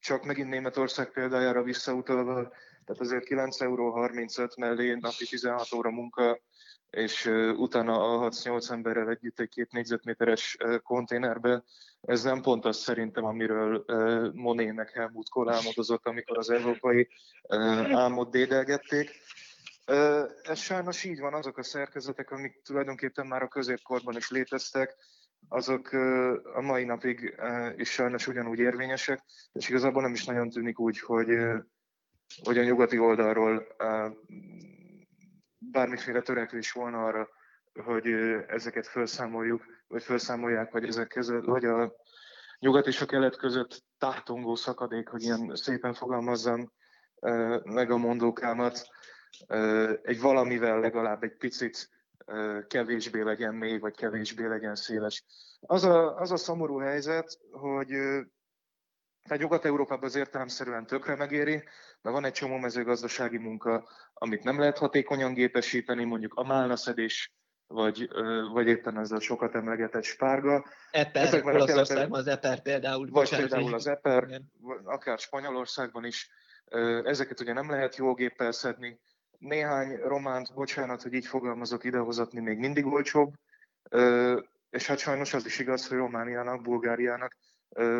csak 0.00 0.24
megint 0.24 0.48
Németország 0.48 1.10
példájára 1.10 1.62
visszautalva, 1.62 2.52
tehát 2.84 3.02
azért 3.02 3.24
9 3.24 3.60
euró 3.60 3.90
35 3.90 4.56
mellé 4.56 4.94
napi 4.94 5.26
16 5.26 5.72
óra 5.72 5.90
munka, 5.90 6.40
és 6.90 7.24
utána 7.56 8.00
alhatsz 8.00 8.44
8 8.44 8.70
emberrel 8.70 9.10
együtt 9.10 9.40
egy 9.40 9.48
két 9.48 9.72
négyzetméteres 9.72 10.56
konténerbe. 10.82 11.62
Ez 12.00 12.22
nem 12.22 12.40
pont 12.42 12.64
az 12.64 12.76
szerintem, 12.76 13.24
amiről 13.24 13.84
Monet 14.34 14.74
meg 14.74 14.90
Helmut 14.90 15.28
Kohl 15.28 15.50
álmodozott, 15.50 16.06
amikor 16.06 16.38
az 16.38 16.50
európai 16.50 17.08
álmot 17.92 18.30
dédelgették. 18.30 19.10
Ez 20.42 20.58
sajnos 20.58 21.04
így 21.04 21.20
van, 21.20 21.34
azok 21.34 21.58
a 21.58 21.62
szerkezetek, 21.62 22.30
amik 22.30 22.60
tulajdonképpen 22.62 23.26
már 23.26 23.42
a 23.42 23.48
középkorban 23.48 24.16
is 24.16 24.30
léteztek, 24.30 24.96
azok 25.48 25.92
a 26.54 26.60
mai 26.60 26.84
napig 26.84 27.34
is 27.76 27.90
sajnos 27.90 28.26
ugyanúgy 28.26 28.58
érvényesek, 28.58 29.22
és 29.52 29.68
igazából 29.68 30.02
nem 30.02 30.12
is 30.12 30.24
nagyon 30.24 30.50
tűnik 30.50 30.78
úgy, 30.78 30.98
hogy, 30.98 31.28
hogy 32.42 32.58
a 32.58 32.62
nyugati 32.62 32.98
oldalról 32.98 33.66
bármiféle 35.58 36.20
törekvés 36.20 36.72
volna 36.72 37.04
arra, 37.04 37.28
hogy 37.84 38.06
ezeket 38.46 38.86
felszámoljuk, 38.86 39.64
vagy 39.88 40.02
felszámolják, 40.02 40.72
vagy 40.72 40.84
ezek 40.84 41.08
között, 41.08 41.44
vagy 41.44 41.64
a 41.64 41.92
nyugat 42.58 42.86
és 42.86 43.00
a 43.00 43.06
kelet 43.06 43.36
között 43.36 43.84
tátongó 43.98 44.54
szakadék, 44.54 45.08
hogy 45.08 45.22
ilyen 45.22 45.54
szépen 45.54 45.94
fogalmazzam 45.94 46.72
meg 47.64 47.90
a 47.90 47.96
mondókámat, 47.96 48.88
egy 50.02 50.20
valamivel 50.20 50.80
legalább 50.80 51.22
egy 51.22 51.36
picit 51.36 51.90
kevésbé 52.68 53.20
legyen 53.20 53.54
mély, 53.54 53.78
vagy 53.78 53.94
kevésbé 53.94 54.46
legyen 54.46 54.74
széles. 54.74 55.24
Az 55.60 55.84
a, 55.84 56.16
az 56.16 56.32
a 56.32 56.36
szomorú 56.36 56.78
helyzet, 56.78 57.38
hogy 57.50 57.88
tehát 59.22 59.42
Nyugat-Európában 59.42 60.04
az 60.04 60.14
értelemszerűen 60.14 60.86
tökre 60.86 61.16
megéri, 61.16 61.62
de 62.02 62.10
van 62.10 62.24
egy 62.24 62.32
csomó 62.32 62.56
mezőgazdasági 62.56 63.38
munka, 63.38 63.88
amit 64.14 64.44
nem 64.44 64.58
lehet 64.58 64.78
hatékonyan 64.78 65.34
gépesíteni, 65.34 66.04
mondjuk 66.04 66.34
a 66.34 66.44
málnaszedés, 66.44 67.32
vagy, 67.66 68.08
vagy 68.52 68.66
éppen 68.66 68.98
ez 68.98 69.10
a 69.10 69.20
sokat 69.20 69.54
emlegetett 69.54 70.02
spárga. 70.02 70.64
Eper, 70.90 71.22
Ezekben 71.22 71.54
Olaszországban 71.54 72.20
az 72.20 72.26
eper 72.26 72.62
például. 72.62 72.98
Vagy 72.98 73.10
bocsánat, 73.10 73.48
például 73.48 73.74
az 73.74 73.86
eper, 73.86 74.22
igen. 74.22 74.52
akár 74.84 75.18
Spanyolországban 75.18 76.04
is. 76.04 76.30
Ezeket 77.04 77.40
ugye 77.40 77.52
nem 77.52 77.70
lehet 77.70 77.96
jól 77.96 78.14
géppel 78.14 78.52
szedni. 78.52 79.00
Néhány 79.38 79.96
románt, 79.96 80.54
bocsánat, 80.54 81.02
hogy 81.02 81.12
így 81.12 81.26
fogalmazok, 81.26 81.84
idehozatni 81.84 82.40
még 82.40 82.58
mindig 82.58 82.86
olcsóbb. 82.86 83.34
És 84.70 84.86
hát 84.86 84.98
sajnos 84.98 85.34
az 85.34 85.46
is 85.46 85.58
igaz, 85.58 85.88
hogy 85.88 85.98
Romániának, 85.98 86.62
Bulgáriának 86.62 87.36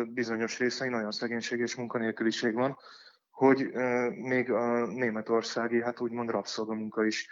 bizonyos 0.07 0.59
részein 0.59 0.91
nagyon 0.91 1.11
szegénység 1.11 1.59
és 1.59 1.75
munkanélküliség 1.75 2.53
van, 2.53 2.77
hogy 3.31 3.71
még 4.11 4.51
a 4.51 4.85
németországi, 4.85 5.81
hát 5.81 5.99
úgymond 5.99 6.29
rabszolgamunka 6.29 7.05
is 7.05 7.27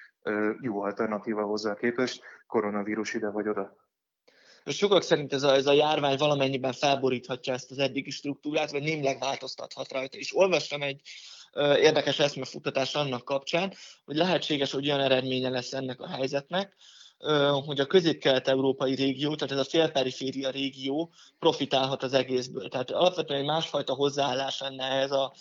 jó 0.62 0.81
alternatíva 0.81 1.43
hozzá 1.43 1.75
képest, 1.75 2.24
koronavírus 2.47 3.13
ide 3.13 3.29
vagy 3.29 3.47
oda. 3.47 3.75
Sokak 4.65 5.01
szerint 5.01 5.33
ez 5.33 5.43
a, 5.43 5.53
ez 5.53 5.65
a 5.65 5.74
járvány 5.74 6.17
valamennyiben 6.17 6.74
felboríthatja 6.74 7.53
ezt 7.53 7.71
az 7.71 7.77
eddigi 7.77 8.09
struktúrát, 8.09 8.71
vagy 8.71 8.83
némleg 8.83 9.19
változtathat 9.19 9.91
rajta. 9.91 10.17
És 10.17 10.38
olvastam 10.38 10.81
egy 10.81 11.01
érdekes 11.55 12.19
eszmefutatás 12.19 12.95
annak 12.95 13.25
kapcsán, 13.25 13.74
hogy 14.05 14.15
lehetséges, 14.15 14.71
hogy 14.71 14.88
olyan 14.88 15.00
eredménye 15.00 15.50
lesz 15.50 15.74
ennek 15.74 16.01
a 16.01 16.07
helyzetnek, 16.07 16.75
hogy 17.65 17.79
a 17.79 17.86
közép-kelet-európai 17.86 18.96
régió, 18.96 19.36
tehát 19.36 19.53
ez 19.53 19.60
a 19.60 19.70
félperiféria 19.70 20.50
régió 20.50 21.12
profitálhat 21.39 22.03
az 22.03 22.13
egészből. 22.13 22.67
Tehát 22.67 22.91
alapvetően 22.91 23.39
egy 23.39 23.46
másfajta 23.46 23.94
hozzáállás 23.94 24.60
lenne 24.60 24.84
ez 24.84 25.12
a 25.12 25.34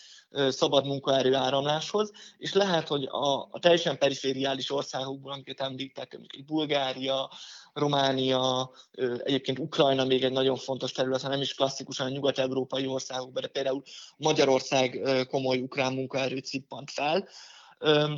szabad 0.49 0.87
munkaerő 0.87 1.35
áramláshoz, 1.35 2.13
és 2.39 2.53
lehet, 2.53 2.89
hogy 2.89 3.05
a, 3.05 3.49
a 3.51 3.59
teljesen 3.61 3.99
perifériális 3.99 4.71
országokból, 4.71 5.33
amiket 5.33 5.61
említettek, 5.61 6.19
mondjuk 6.19 6.47
Bulgária, 6.47 7.31
Románia, 7.73 8.71
egyébként 9.19 9.59
Ukrajna 9.59 10.05
még 10.05 10.25
egy 10.25 10.33
nagyon 10.33 10.57
fontos 10.57 10.93
terület, 10.93 11.23
ha 11.23 11.29
nem 11.29 11.41
is 11.41 11.55
klasszikusan 11.55 12.07
a 12.07 12.11
nyugat-európai 12.11 12.87
országokban, 12.87 13.43
de 13.43 13.49
például 13.49 13.83
Magyarország 14.17 15.01
komoly 15.31 15.61
ukrán 15.61 15.93
munkaerőt 15.93 16.45
szippant 16.45 16.91
fel. 16.91 17.29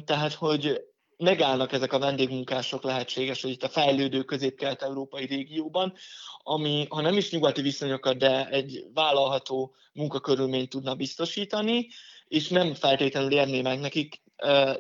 Tehát, 0.04 0.32
hogy 0.32 0.80
megállnak 1.16 1.72
ezek 1.72 1.92
a 1.92 1.98
vendégmunkások 1.98 2.82
lehetséges, 2.82 3.42
hogy 3.42 3.50
itt 3.50 3.62
a 3.62 3.68
fejlődő 3.68 4.22
közép-kelet-európai 4.22 5.26
régióban, 5.26 5.94
ami, 6.42 6.86
ha 6.88 7.00
nem 7.00 7.16
is 7.16 7.30
nyugati 7.30 7.62
viszonyokat, 7.62 8.18
de 8.18 8.48
egy 8.48 8.84
vállalható 8.94 9.74
munkakörülményt 9.92 10.68
tudna 10.68 10.94
biztosítani, 10.94 11.88
és 12.28 12.48
nem 12.48 12.74
feltétlenül 12.74 13.32
érné 13.32 13.60
meg 13.60 13.78
nekik 13.78 14.22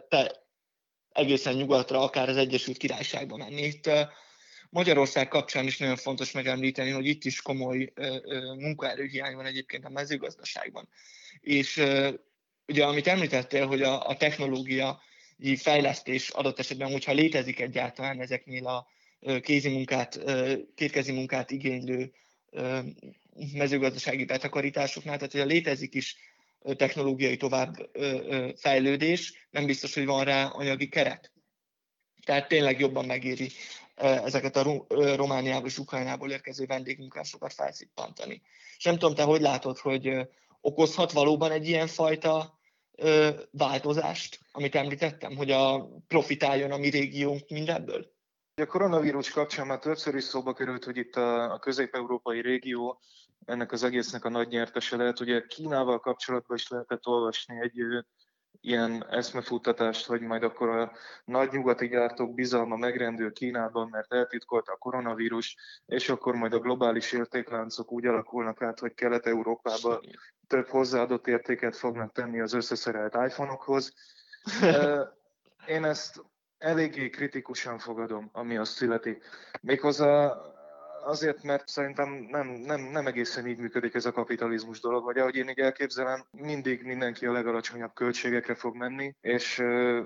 te 0.08 0.44
egészen 1.12 1.54
nyugatra, 1.54 2.00
akár 2.00 2.28
az 2.28 2.36
Egyesült 2.36 2.76
Királyságba 2.76 3.36
menni. 3.36 3.62
Itt 3.62 3.90
Magyarország 4.70 5.28
kapcsán 5.28 5.64
is 5.64 5.78
nagyon 5.78 5.96
fontos 5.96 6.32
megemlíteni, 6.32 6.90
hogy 6.90 7.06
itt 7.06 7.24
is 7.24 7.42
komoly 7.42 7.92
munkaerőhiány 8.58 9.34
van 9.34 9.46
egyébként 9.46 9.84
a 9.84 9.88
mezőgazdaságban. 9.88 10.88
És 11.40 11.82
ugye, 12.66 12.84
amit 12.84 13.06
említettél, 13.06 13.66
hogy 13.66 13.82
a, 13.82 14.08
a 14.08 14.16
technológia 14.16 15.00
fejlesztés 15.56 16.28
adott 16.28 16.58
esetben, 16.58 16.92
hogyha 16.92 17.12
létezik 17.12 17.60
egyáltalán 17.60 18.20
ezeknél 18.20 18.66
a 18.66 18.86
kézi 19.40 19.68
munkát, 19.68 20.20
kétkezi 20.74 21.12
munkát 21.12 21.50
igénylő 21.50 22.12
mezőgazdasági 23.52 24.24
betakarításoknál, 24.24 25.16
tehát 25.16 25.32
hogyha 25.32 25.46
létezik 25.46 25.94
is 25.94 26.16
technológiai 26.76 27.36
tovább 27.36 27.90
fejlődés, 28.56 29.46
nem 29.50 29.66
biztos, 29.66 29.94
hogy 29.94 30.06
van 30.06 30.24
rá 30.24 30.44
anyagi 30.44 30.88
keret. 30.88 31.32
Tehát 32.24 32.48
tényleg 32.48 32.80
jobban 32.80 33.04
megéri 33.04 33.50
ezeket 33.94 34.56
a 34.56 34.86
Romániából 35.16 35.68
és 35.68 35.78
Ukrajnából 35.78 36.30
érkező 36.30 36.66
vendégmunkásokat 36.66 37.52
felszippanítani. 37.52 38.42
És 38.76 38.84
nem 38.84 38.98
tudom, 38.98 39.14
te 39.14 39.22
hogy 39.22 39.40
látod, 39.40 39.78
hogy 39.78 40.10
okozhat 40.60 41.12
valóban 41.12 41.50
egy 41.50 41.68
ilyen 41.68 41.86
fajta 41.86 42.55
változást, 43.50 44.38
amit 44.52 44.74
említettem, 44.74 45.36
hogy 45.36 45.50
a 45.50 45.88
profitáljon 46.08 46.70
a 46.70 46.76
mi 46.76 46.88
régiónk 46.88 47.48
mindebből? 47.48 48.14
A 48.62 48.66
koronavírus 48.66 49.30
kapcsán 49.30 49.66
már 49.66 49.78
többször 49.78 50.14
is 50.14 50.24
szóba 50.24 50.52
került, 50.52 50.84
hogy 50.84 50.96
itt 50.96 51.14
a, 51.14 51.52
a 51.52 51.58
közép-európai 51.58 52.40
régió 52.40 53.00
ennek 53.44 53.72
az 53.72 53.82
egésznek 53.82 54.24
a 54.24 54.28
nagy 54.28 54.48
nyertese 54.48 54.96
lehet. 54.96 55.20
Ugye 55.20 55.46
Kínával 55.46 56.00
kapcsolatban 56.00 56.56
is 56.56 56.68
lehetett 56.68 57.06
olvasni 57.06 57.60
egy, 57.60 57.80
ilyen 58.60 59.06
eszmefuttatást, 59.10 60.06
hogy 60.06 60.20
majd 60.20 60.42
akkor 60.42 60.68
a 60.68 60.92
nagy 61.24 61.52
nyugati 61.52 61.88
gyártók 61.88 62.34
bizalma 62.34 62.76
megrendül 62.76 63.32
Kínában, 63.32 63.88
mert 63.88 64.12
eltitkolta 64.12 64.72
a 64.72 64.76
koronavírus, 64.76 65.56
és 65.86 66.08
akkor 66.08 66.34
majd 66.34 66.52
a 66.52 66.58
globális 66.58 67.12
értékláncok 67.12 67.92
úgy 67.92 68.06
alakulnak 68.06 68.62
át, 68.62 68.78
hogy 68.78 68.94
Kelet-Európában 68.94 70.00
több 70.46 70.66
hozzáadott 70.66 71.26
értéket 71.26 71.76
fognak 71.76 72.12
tenni 72.12 72.40
az 72.40 72.52
összeszerelt 72.52 73.14
iPhone-okhoz. 73.14 73.92
Én 75.66 75.84
ezt 75.84 76.24
eléggé 76.58 77.10
kritikusan 77.10 77.78
fogadom, 77.78 78.28
ami 78.32 78.56
azt 78.56 78.82
illeti. 78.82 79.18
Méghozzá 79.60 80.36
azért, 81.06 81.42
mert 81.42 81.68
szerintem 81.68 82.26
nem, 82.30 82.46
nem, 82.48 82.80
nem 82.80 83.06
egészen 83.06 83.46
így 83.46 83.58
működik 83.58 83.94
ez 83.94 84.06
a 84.06 84.12
kapitalizmus 84.12 84.80
dolog, 84.80 85.04
vagy 85.04 85.18
ahogy 85.18 85.36
én 85.36 85.48
így 85.48 85.58
elképzelem, 85.58 86.24
mindig 86.30 86.82
mindenki 86.82 87.26
a 87.26 87.32
legalacsonyabb 87.32 87.92
költségekre 87.94 88.54
fog 88.54 88.76
menni, 88.76 89.14
és 89.20 89.56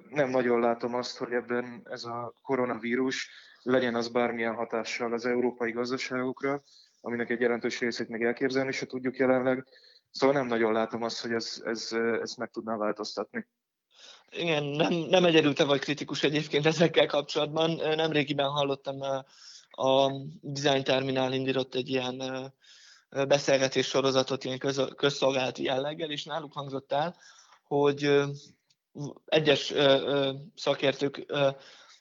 nem 0.08 0.30
nagyon 0.30 0.60
látom 0.60 0.94
azt, 0.94 1.16
hogy 1.16 1.32
ebben 1.32 1.80
ez 1.84 2.04
a 2.04 2.34
koronavírus 2.42 3.30
legyen 3.62 3.94
az 3.94 4.08
bármilyen 4.08 4.54
hatással 4.54 5.12
az 5.12 5.26
európai 5.26 5.70
gazdaságokra, 5.70 6.62
aminek 7.00 7.30
egy 7.30 7.40
jelentős 7.40 7.80
részét 7.80 8.08
még 8.08 8.22
elképzelni 8.22 8.72
se 8.72 8.86
tudjuk 8.86 9.16
jelenleg. 9.16 9.66
Szóval 10.10 10.36
nem 10.36 10.46
nagyon 10.46 10.72
látom 10.72 11.02
azt, 11.02 11.20
hogy 11.20 11.32
ez, 11.32 11.62
ez, 11.64 11.92
ez 12.22 12.34
meg 12.34 12.50
tudná 12.50 12.76
változtatni. 12.76 13.46
Igen, 14.30 14.64
nem, 14.64 14.92
nem 14.92 15.24
egyedül 15.24 15.54
te 15.54 15.64
vagy 15.64 15.80
kritikus 15.80 16.22
egyébként 16.22 16.66
ezekkel 16.66 17.06
kapcsolatban. 17.06 17.70
Nemrégiben 17.96 18.48
hallottam 18.48 19.00
a 19.00 19.24
Design 20.40 20.82
Terminál 20.82 21.32
indított 21.32 21.74
egy 21.74 21.88
ilyen 21.88 22.22
beszélgetés 23.10 23.86
sorozatot 23.86 24.44
ilyen 24.44 24.58
köz, 24.58 24.82
közszolgálati 24.96 25.62
jelleggel, 25.62 26.10
és 26.10 26.24
náluk 26.24 26.52
hangzott 26.52 26.92
el, 26.92 27.16
hogy 27.64 28.20
egyes 29.24 29.72
szakértők 30.54 31.26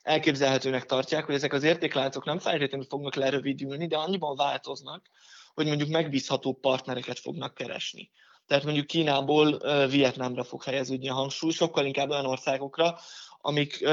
elképzelhetőnek 0.02 0.86
tartják, 0.86 1.26
hogy 1.26 1.36
ezek 1.36 1.54
az 1.54 1.64
értékláncok 1.64 2.26
nem 2.26 2.40
feltétlenül 2.40 2.86
fognak 2.90 3.16
lerövidülni, 3.16 3.88
de 3.88 3.98
annyiban 3.98 4.36
változnak, 4.36 5.06
hogy 5.54 5.68
mondjuk 5.68 5.90
megbízható 5.90 6.54
partnereket 6.54 7.20
fognak 7.20 7.54
keresni. 7.54 8.12
Tehát 8.46 8.64
mondjuk 8.64 8.88
Kínából 8.88 9.58
Vietnámra 9.88 10.44
fog 10.44 10.64
helyeződni 10.64 11.10
a 11.10 11.14
hangsúly, 11.14 11.52
sokkal 11.52 11.86
inkább 11.86 12.10
olyan 12.10 12.26
országokra, 12.26 12.98
amik 13.38 13.88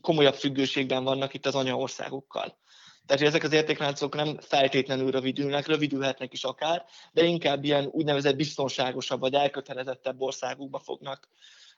komolyabb 0.00 0.34
függőségben 0.34 1.04
vannak 1.04 1.34
itt 1.34 1.46
az 1.46 1.54
anyaországokkal. 1.54 2.58
Tehát, 3.06 3.22
ezek 3.22 3.42
az 3.42 3.52
értékláncok 3.52 4.14
nem 4.14 4.38
feltétlenül 4.40 5.10
rövidülnek, 5.10 5.66
rövidülhetnek 5.66 6.32
is 6.32 6.44
akár, 6.44 6.84
de 7.12 7.22
inkább 7.22 7.64
ilyen 7.64 7.84
úgynevezett 7.84 8.36
biztonságosabb 8.36 9.20
vagy 9.20 9.34
elkötelezettebb 9.34 10.20
országokba 10.20 10.78
fognak 10.78 11.28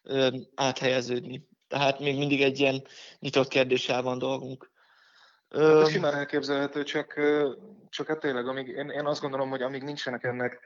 ö, 0.02 0.28
áthelyeződni. 0.54 1.48
Tehát 1.68 1.98
még 1.98 2.18
mindig 2.18 2.42
egy 2.42 2.58
ilyen 2.58 2.82
nyitott 3.18 3.48
kérdéssel 3.48 4.02
van 4.02 4.18
dolgunk. 4.18 4.70
Hát 5.50 5.90
simán 5.90 6.14
elképzelhető, 6.14 6.82
csak, 6.82 7.20
csak 7.88 8.06
hát 8.06 8.18
tényleg, 8.18 8.46
amíg, 8.48 8.68
én, 8.68 8.88
én 8.88 9.06
azt 9.06 9.20
gondolom, 9.20 9.50
hogy 9.50 9.62
amíg 9.62 9.82
nincsenek 9.82 10.24
ennek 10.24 10.60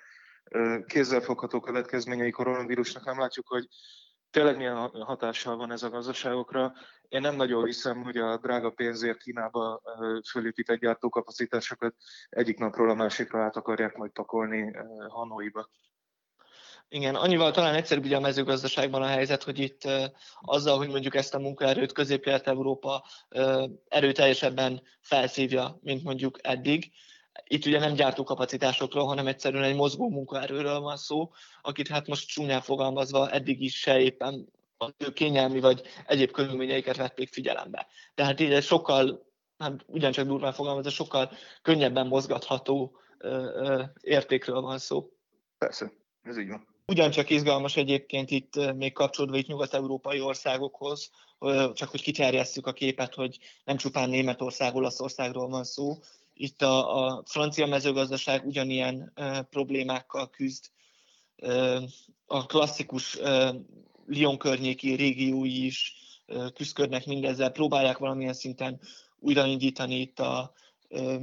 kézzelfogható 0.87 1.61
következményei 1.61 2.31
koronavírusnak, 2.31 3.04
nem 3.04 3.19
látjuk, 3.19 3.49
hogy 3.49 3.69
tényleg 4.33 4.57
milyen 4.57 4.77
hatással 4.77 5.57
van 5.57 5.73
ez 5.73 5.83
a 5.83 5.91
gazdaságokra. 5.91 6.73
Én 7.09 7.21
nem 7.21 7.37
nagyon 7.37 7.65
hiszem, 7.65 8.03
hogy 8.03 8.17
a 8.17 8.37
drága 8.37 8.71
pénzért 8.71 9.19
Kínába 9.19 9.83
fölépített 10.31 10.81
gyártókapacitásokat 10.81 11.95
egyik 12.29 12.59
napról 12.59 12.91
a 12.91 12.95
másikra 12.95 13.43
át 13.43 13.57
akarják 13.57 13.97
majd 13.97 14.11
pakolni 14.11 14.77
Hanoiba. 15.09 15.69
Igen, 16.89 17.15
annyival 17.15 17.51
talán 17.51 17.75
egyszerűbb 17.75 18.05
ugye 18.05 18.17
a 18.17 18.21
mezőgazdaságban 18.21 19.03
a 19.03 19.07
helyzet, 19.07 19.43
hogy 19.43 19.59
itt 19.59 19.83
azzal, 20.41 20.77
hogy 20.77 20.89
mondjuk 20.89 21.15
ezt 21.15 21.35
a 21.35 21.39
munkaerőt 21.39 21.93
közép-kelet-európa 21.93 23.05
erőteljesebben 23.89 24.83
felszívja, 25.01 25.79
mint 25.81 26.03
mondjuk 26.03 26.39
eddig, 26.43 26.93
itt 27.45 27.67
ugye 27.67 27.79
nem 27.79 27.95
gyártókapacitásokról, 27.95 29.07
hanem 29.07 29.27
egyszerűen 29.27 29.62
egy 29.62 29.75
mozgó 29.75 30.11
munkaerőről 30.11 30.81
van 30.81 30.97
szó, 30.97 31.33
akit 31.62 31.89
hát 31.89 32.07
most 32.07 32.29
csúnyán 32.29 32.61
fogalmazva 32.61 33.31
eddig 33.31 33.61
is 33.61 33.79
se 33.79 34.01
éppen 34.01 34.49
a 34.77 35.12
kényelmi 35.12 35.61
vagy 35.61 35.83
egyéb 36.07 36.31
körülményeiket 36.31 36.97
vették 36.97 37.33
figyelembe. 37.33 37.87
Tehát 38.14 38.40
így 38.40 38.62
sokkal, 38.62 39.27
hát 39.59 39.85
ugyancsak 39.87 40.27
durván 40.27 40.53
fogalmazva, 40.53 40.90
sokkal 40.90 41.31
könnyebben 41.62 42.07
mozgatható 42.07 42.97
ö, 43.18 43.29
ö, 43.29 43.83
értékről 44.01 44.61
van 44.61 44.79
szó. 44.79 45.11
Persze, 45.59 45.92
ez 46.23 46.38
így 46.38 46.49
van. 46.49 46.71
Ugyancsak 46.87 47.31
izgalmas 47.31 47.77
egyébként 47.77 48.31
itt 48.31 48.75
még 48.75 48.92
kapcsolódva 48.92 49.37
itt 49.37 49.47
nyugat-európai 49.47 50.21
országokhoz, 50.21 51.11
csak 51.73 51.88
hogy 51.88 52.03
kiterjesszük 52.03 52.66
a 52.66 52.73
képet, 52.73 53.14
hogy 53.14 53.38
nem 53.64 53.77
csupán 53.77 54.09
Németország, 54.09 54.75
Olaszországról 54.75 55.49
van 55.49 55.64
szó, 55.64 55.99
itt 56.35 56.62
a, 56.62 57.07
a 57.07 57.23
francia 57.27 57.66
mezőgazdaság 57.66 58.47
ugyanilyen 58.47 59.12
e, 59.14 59.42
problémákkal 59.42 60.31
küzd. 60.31 60.64
E, 61.37 61.81
a 62.27 62.47
klasszikus 62.47 63.16
e, 63.16 63.55
Lyon 64.07 64.38
környéki 64.38 64.95
régiói 64.95 65.64
is 65.64 65.95
e, 66.27 66.51
küzdködnek 66.55 67.07
mindezzel, 67.07 67.51
próbálják 67.51 67.99
valamilyen 67.99 68.35
szinten 68.35 68.81
újraindítani 69.18 70.01
itt 70.01 70.21
a 70.21 70.53
e, 70.88 71.18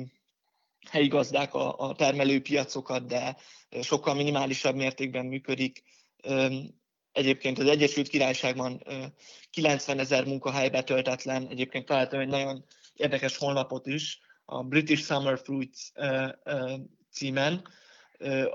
helyi 0.90 1.08
gazdák 1.08 1.54
a, 1.54 1.78
a 1.78 1.96
termelőpiacokat, 1.96 3.06
de 3.06 3.38
sokkal 3.82 4.14
minimálisabb 4.14 4.76
mértékben 4.76 5.26
működik. 5.26 5.84
Egyébként 7.12 7.60
az 7.60 7.68
Egyesült 7.68 8.08
Királyságban 8.08 8.84
90 9.50 10.00
ezer 10.00 10.26
munkahely 10.26 10.70
betöltetlen, 10.70 11.48
egyébként 11.48 11.86
találtam 11.86 12.20
egy 12.20 12.28
nagyon 12.28 12.66
érdekes 12.94 13.38
honlapot 13.38 13.88
is, 13.88 14.20
a 14.50 14.64
British 14.64 15.04
Summer 15.04 15.40
Fruits 15.40 15.92
címen, 17.12 17.68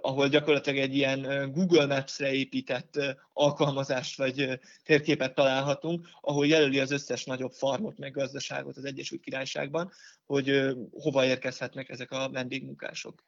ahol 0.00 0.28
gyakorlatilag 0.28 0.78
egy 0.78 0.96
ilyen 0.96 1.50
Google 1.52 1.86
Maps-re 1.86 2.32
épített 2.32 2.98
alkalmazást 3.32 4.16
vagy 4.16 4.60
térképet 4.84 5.34
találhatunk, 5.34 6.08
ahol 6.20 6.46
jelöli 6.46 6.78
az 6.78 6.90
összes 6.90 7.24
nagyobb 7.24 7.52
farmot, 7.52 7.98
meg 7.98 8.12
gazdaságot 8.12 8.76
az 8.76 8.84
Egyesült 8.84 9.20
Királyságban, 9.20 9.92
hogy 10.26 10.74
hova 10.92 11.24
érkezhetnek 11.24 11.88
ezek 11.88 12.10
a 12.10 12.30
vendégmunkások. 12.30 13.24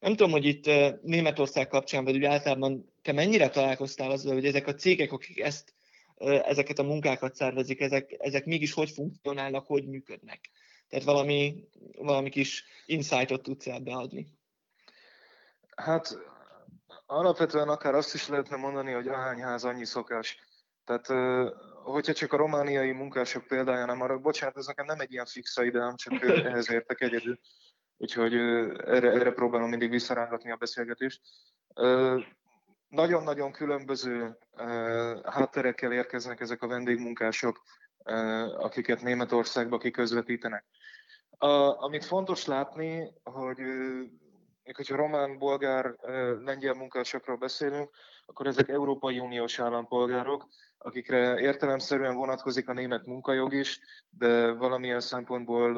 Nem 0.00 0.16
tudom, 0.16 0.30
hogy 0.30 0.44
itt 0.44 0.70
Németország 1.02 1.68
kapcsán, 1.68 2.04
vagy 2.04 2.16
úgy 2.16 2.24
általában 2.24 2.92
te 3.02 3.12
mennyire 3.12 3.48
találkoztál 3.48 4.10
azzal, 4.10 4.34
hogy 4.34 4.46
ezek 4.46 4.66
a 4.66 4.74
cégek, 4.74 5.12
akik 5.12 5.40
ezt, 5.40 5.74
ezeket 6.44 6.78
a 6.78 6.82
munkákat 6.82 7.34
szervezik, 7.34 7.80
ezek, 7.80 8.16
ezek 8.18 8.44
mégis 8.44 8.72
hogy 8.72 8.90
funkcionálnak, 8.90 9.66
hogy 9.66 9.86
működnek? 9.86 10.50
Tehát 10.92 11.06
valami, 11.06 11.68
valami 11.98 12.30
kis 12.30 12.64
insightot 12.86 13.42
tudsz 13.42 13.66
ebbe 13.66 13.92
adni. 13.92 14.26
Hát 15.76 16.18
alapvetően 17.06 17.68
akár 17.68 17.94
azt 17.94 18.14
is 18.14 18.28
lehetne 18.28 18.56
mondani, 18.56 18.92
hogy 18.92 19.08
ahány 19.08 19.40
ház, 19.40 19.64
annyi 19.64 19.84
szokás. 19.84 20.38
Tehát, 20.84 21.06
hogyha 21.82 22.12
csak 22.12 22.32
a 22.32 22.36
romániai 22.36 22.92
munkások 22.92 23.46
példáján 23.46 23.88
arra, 23.88 24.18
bocsánat, 24.18 24.56
ez 24.56 24.66
nekem 24.66 24.86
nem 24.86 25.00
egy 25.00 25.12
ilyen 25.12 25.26
fixa 25.26 25.64
ideám, 25.64 25.96
csak 25.96 26.22
ehhez 26.48 26.70
értek 26.70 27.00
egyedül. 27.00 27.38
Úgyhogy 27.96 28.34
erre, 28.34 29.10
erre 29.10 29.32
próbálom 29.32 29.68
mindig 29.68 29.90
visszarángatni 29.90 30.50
a 30.50 30.56
beszélgetést. 30.56 31.20
Nagyon-nagyon 32.88 33.52
különböző 33.52 34.38
hátterekkel 35.24 35.92
érkeznek 35.92 36.40
ezek 36.40 36.62
a 36.62 36.66
vendégmunkások, 36.66 37.62
akiket 38.58 39.02
Németországba 39.02 39.78
kiközvetítenek. 39.78 40.64
A, 41.42 41.82
amit 41.82 42.04
fontos 42.04 42.46
látni, 42.46 43.12
hogy 43.24 43.58
még 44.64 44.76
hogyha 44.76 44.96
román, 44.96 45.38
bolgár, 45.38 45.94
lengyel 46.44 46.74
munkásokról 46.74 47.36
beszélünk, 47.36 47.90
akkor 48.26 48.46
ezek 48.46 48.68
Európai 48.68 49.18
Uniós 49.18 49.58
állampolgárok, 49.58 50.48
akikre 50.78 51.40
értelemszerűen 51.40 52.14
vonatkozik 52.14 52.68
a 52.68 52.72
német 52.72 53.06
munkajog 53.06 53.54
is, 53.54 53.80
de 54.10 54.52
valamilyen 54.52 55.00
szempontból, 55.00 55.74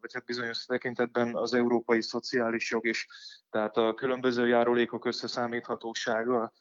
vagy 0.00 0.12
hát 0.12 0.24
bizonyos 0.24 0.64
tekintetben 0.64 1.36
az 1.36 1.54
európai 1.54 2.02
szociális 2.02 2.70
jog 2.70 2.86
is, 2.86 3.06
tehát 3.50 3.76
a 3.76 3.94
különböző 3.94 4.46
járulékok 4.46 5.04
összeszámíthatósága 5.04 6.52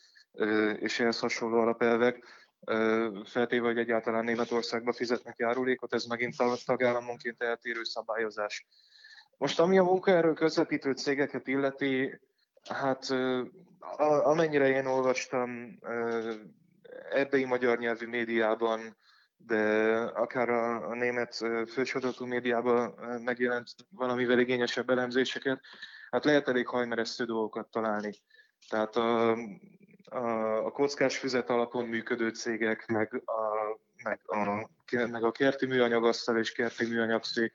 és 0.79 0.99
ehhez 0.99 1.19
hasonló 1.19 1.57
alapelvek, 1.57 2.23
feltéve, 3.25 3.65
hogy 3.67 3.77
egyáltalán 3.77 4.23
Németországba 4.23 4.93
fizetnek 4.93 5.37
járulékot, 5.37 5.93
ez 5.93 6.05
megint 6.05 6.35
tagállamonként 6.65 7.43
eltérő 7.43 7.83
szabályozás. 7.83 8.65
Most 9.37 9.59
ami 9.59 9.77
a 9.77 9.83
munkaerő 9.83 10.33
közvetítő 10.33 10.91
cégeket 10.91 11.47
illeti, 11.47 12.19
hát 12.69 13.05
amennyire 14.23 14.69
én 14.69 14.85
olvastam 14.85 15.79
erdei 17.11 17.45
magyar 17.45 17.77
nyelvű 17.77 18.07
médiában, 18.07 18.97
de 19.37 19.93
akár 19.97 20.49
a, 20.49 20.89
a 20.89 20.95
német 20.95 21.35
fősodratú 21.67 22.25
médiában 22.25 22.93
megjelent 23.23 23.69
valamivel 23.89 24.39
igényesebb 24.39 24.89
elemzéseket, 24.89 25.61
hát 26.09 26.25
lehet 26.25 26.47
elég 26.47 26.67
hajmeresztő 26.67 27.25
dolgokat 27.25 27.67
találni. 27.71 28.11
Tehát 28.69 28.95
a, 28.95 29.37
a, 30.05 30.71
kockás 30.71 31.17
füzet 31.17 31.49
alapon 31.49 31.87
működő 31.87 32.29
cégek, 32.29 32.87
meg 32.87 33.21
a, 33.25 33.79
meg 34.03 34.19
a, 34.25 34.69
meg 35.07 35.23
a 35.23 35.31
kerti 35.31 35.65
műanyagasztal 35.65 36.37
és 36.37 36.51
kerti 36.51 36.85
műanyagszék 36.85 37.53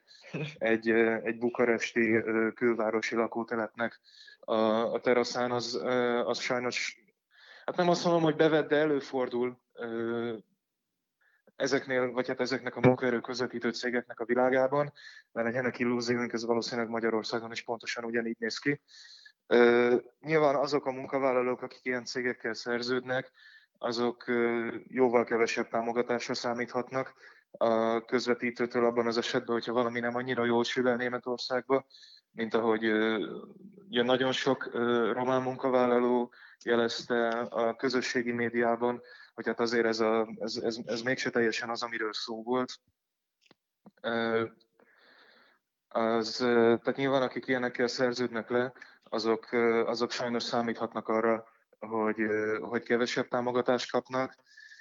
egy, 0.58 0.90
egy 1.22 1.38
bukaresti 1.38 2.22
külvárosi 2.54 3.14
lakótelepnek 3.14 4.00
a, 4.40 4.54
a 4.92 5.00
teraszán, 5.00 5.50
az, 5.50 5.80
az 6.24 6.38
sajnos, 6.38 6.98
hát 7.64 7.76
nem 7.76 7.88
azt 7.88 8.04
mondom, 8.04 8.22
hogy 8.22 8.36
bevett, 8.36 8.68
de 8.68 8.76
előfordul 8.76 9.58
ezeknél, 11.56 12.10
vagy 12.10 12.28
hát 12.28 12.40
ezeknek 12.40 12.76
a 12.76 12.80
munkaerő 12.80 13.20
közvetítő 13.20 13.70
cégeknek 13.70 14.20
a 14.20 14.24
világában, 14.24 14.92
mert 15.32 15.46
legyenek 15.46 15.78
illúzióink, 15.78 16.32
ez 16.32 16.44
valószínűleg 16.44 16.90
Magyarországon 16.90 17.52
is 17.52 17.62
pontosan 17.62 18.04
ugyanígy 18.04 18.36
néz 18.38 18.58
ki. 18.58 18.80
Nyilván 20.20 20.54
azok 20.54 20.86
a 20.86 20.92
munkavállalók, 20.92 21.62
akik 21.62 21.80
ilyen 21.82 22.04
cégekkel 22.04 22.54
szerződnek, 22.54 23.32
azok 23.78 24.24
jóval 24.88 25.24
kevesebb 25.24 25.68
támogatásra 25.68 26.34
számíthatnak 26.34 27.14
a 27.50 28.04
közvetítőtől 28.04 28.84
abban 28.84 29.06
az 29.06 29.16
esetben, 29.16 29.54
hogyha 29.54 29.72
valami 29.72 30.00
nem 30.00 30.14
annyira 30.16 30.44
jól 30.44 30.64
sül 30.64 30.88
el 30.88 30.96
Németországba, 30.96 31.86
mint 32.32 32.54
ahogy 32.54 32.82
jön 33.88 34.04
nagyon 34.04 34.32
sok 34.32 34.70
román 35.12 35.42
munkavállaló 35.42 36.32
jelezte 36.64 37.28
a 37.28 37.76
közösségi 37.76 38.32
médiában, 38.32 39.02
hogy 39.34 39.46
hát 39.46 39.60
azért 39.60 39.86
ez, 39.86 40.00
a, 40.00 40.28
ez, 40.38 40.56
ez, 40.56 40.78
ez 40.84 41.02
mégse 41.02 41.30
teljesen 41.30 41.70
az, 41.70 41.82
amiről 41.82 42.12
szó 42.12 42.42
volt. 42.42 42.72
Az, 45.88 46.36
tehát 46.36 46.96
nyilván 46.96 47.22
akik 47.22 47.46
ilyenekkel 47.46 47.86
szerződnek 47.86 48.48
le, 48.48 48.72
azok, 49.08 49.52
azok 49.86 50.10
sajnos 50.10 50.42
számíthatnak 50.42 51.08
arra, 51.08 51.44
hogy, 51.78 52.16
hogy 52.60 52.82
kevesebb 52.82 53.28
támogatást 53.28 53.90
kapnak, 53.90 54.34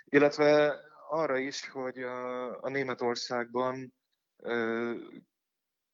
illetve 0.05 0.79
arra 1.09 1.37
is, 1.37 1.69
hogy 1.69 1.97
a, 1.97 2.61
a 2.61 2.69
Németországban 2.69 3.93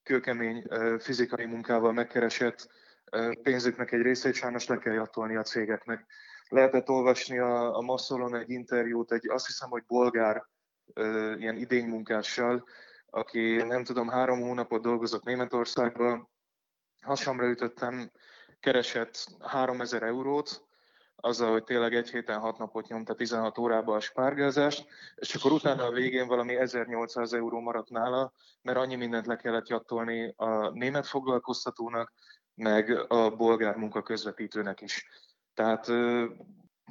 kőkemény 0.03 0.63
fizikai 0.99 1.45
munkával 1.45 1.91
megkeresett 1.91 2.67
pénzüknek 3.41 3.91
egy 3.91 4.01
részét 4.01 4.33
sajnos 4.33 4.67
le 4.67 4.77
kell 4.77 4.93
jattolni 4.93 5.35
a 5.35 5.41
cégeknek. 5.41 6.05
Lehetett 6.47 6.89
olvasni 6.89 7.39
a, 7.39 7.75
a 7.75 7.81
Masszolon 7.81 8.35
egy 8.35 8.49
interjút, 8.49 9.11
egy 9.11 9.29
azt 9.29 9.45
hiszem, 9.45 9.69
hogy 9.69 9.83
bolgár 9.87 10.45
ilyen 11.37 11.57
idénymunkással, 11.57 12.67
aki 13.05 13.55
nem 13.55 13.83
tudom, 13.83 14.09
három 14.09 14.41
hónapot 14.41 14.81
dolgozott 14.81 15.23
Németországban, 15.23 16.29
hasamra 17.01 17.49
ütöttem, 17.49 18.11
keresett 18.59 19.27
3000 19.39 20.03
eurót, 20.03 20.63
azzal, 21.15 21.51
hogy 21.51 21.63
tényleg 21.63 21.95
egy 21.95 22.09
héten 22.09 22.39
hat 22.39 22.57
napot 22.57 22.87
nyomta 22.87 23.15
16 23.15 23.57
órában 23.57 23.95
a 23.95 23.99
spárgázást, 23.99 24.87
és 25.15 25.35
akkor 25.35 25.51
utána 25.51 25.83
a 25.83 25.91
végén 25.91 26.27
valami 26.27 26.55
1800 26.55 27.33
euró 27.33 27.59
maradt 27.59 27.89
nála, 27.89 28.33
mert 28.61 28.77
annyi 28.77 28.95
mindent 28.95 29.25
le 29.25 29.35
kellett 29.35 29.67
jattolni 29.67 30.33
a 30.37 30.69
német 30.69 31.07
foglalkoztatónak, 31.07 32.13
meg 32.55 33.11
a 33.11 33.29
bolgár 33.35 33.75
munkaközvetítőnek 33.75 34.81
is. 34.81 35.07
Tehát, 35.53 35.85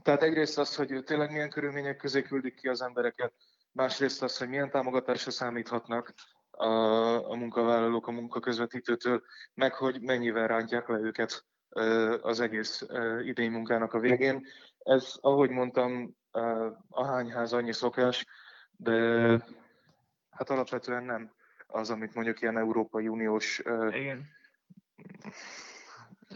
tehát 0.03 0.23
egyrészt 0.23 0.59
az, 0.59 0.75
hogy 0.77 1.03
tényleg 1.05 1.31
milyen 1.31 1.51
körülmények 1.51 1.97
közé 1.97 2.23
küldik 2.23 2.55
ki 2.55 2.69
az 2.69 2.83
embereket, 2.83 3.33
másrészt 3.73 4.23
az, 4.23 4.39
hogy 4.39 4.49
milyen 4.49 4.71
támogatásra 4.71 5.31
számíthatnak 5.31 6.15
a, 6.61 7.31
a 7.31 7.35
munkavállalók 7.35 8.07
a 8.07 8.11
munkaközvetítőtől, 8.11 9.23
meg 9.55 9.75
hogy 9.75 10.01
mennyivel 10.01 10.47
rántják 10.47 10.89
le 10.89 10.99
őket 10.99 11.45
az 12.21 12.41
egész 12.41 12.87
idei 13.25 13.49
munkának 13.49 13.93
a 13.93 13.99
végén. 13.99 14.47
Ez, 14.79 15.15
ahogy 15.21 15.51
mondtam, 15.51 16.17
a 16.89 17.07
hányház 17.07 17.53
annyi 17.53 17.73
szokás, 17.73 18.27
de 18.77 18.95
hát 20.31 20.51
alapvetően 20.51 21.05
nem 21.05 21.33
az, 21.67 21.91
amit 21.91 22.15
mondjuk 22.15 22.41
ilyen 22.41 22.59
Európai 22.59 23.09
Uniós... 23.09 23.63
Igen. 23.91 24.29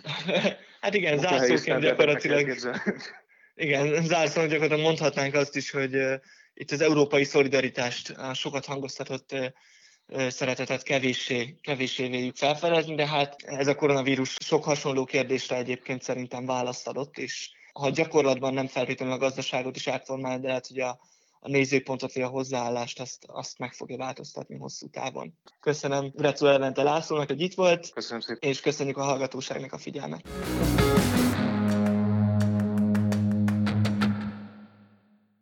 hát 0.80 0.94
igen, 0.94 1.18
zárszóként 1.18 1.80
gyakorlatilag... 1.80 2.56
Igen, 3.54 4.02
zárszóként 4.02 4.50
gyakorlatilag 4.52 4.80
mondhatnánk 4.90 5.34
azt 5.34 5.56
is, 5.56 5.70
hogy 5.70 6.20
itt 6.54 6.70
az 6.70 6.80
európai 6.80 7.24
szolidaritást 7.24 8.14
sokat 8.34 8.64
hangoztatott 8.64 9.34
szeretetet 10.28 10.82
kevéssé, 10.82 11.58
kevéssé 11.60 12.08
véljük 12.08 12.36
felfedezni, 12.36 12.94
de 12.94 13.06
hát 13.06 13.42
ez 13.42 13.66
a 13.66 13.74
koronavírus 13.74 14.36
sok 14.44 14.64
hasonló 14.64 15.04
kérdésre 15.04 15.56
egyébként 15.56 16.02
szerintem 16.02 16.46
választ 16.46 16.88
adott, 16.88 17.18
és 17.18 17.50
ha 17.72 17.90
gyakorlatban 17.90 18.54
nem 18.54 18.66
feltétlenül 18.66 19.14
a 19.14 19.18
gazdaságot 19.18 19.76
is 19.76 19.88
átformál, 19.88 20.38
de 20.38 20.46
lehet, 20.46 20.66
hogy 20.66 20.80
a, 20.80 21.00
a 21.40 21.48
nézőpontot 21.48 22.12
vagy 22.12 22.22
a 22.22 22.28
hozzáállást 22.28 23.00
azt, 23.00 23.24
azt 23.26 23.58
meg 23.58 23.72
fogja 23.72 23.96
változtatni 23.96 24.56
hosszú 24.56 24.88
távon. 24.88 25.38
Köszönöm 25.60 26.12
Grecu 26.14 26.46
Elvente 26.46 26.82
Lászlónak, 26.82 27.28
hogy 27.28 27.40
itt 27.40 27.54
volt, 27.54 27.90
Köszönöm 27.90 28.20
szépen. 28.20 28.50
és 28.50 28.60
köszönjük 28.60 28.96
a 28.96 29.02
hallgatóságnak 29.02 29.72
a 29.72 29.78
figyelmet. 29.78 30.22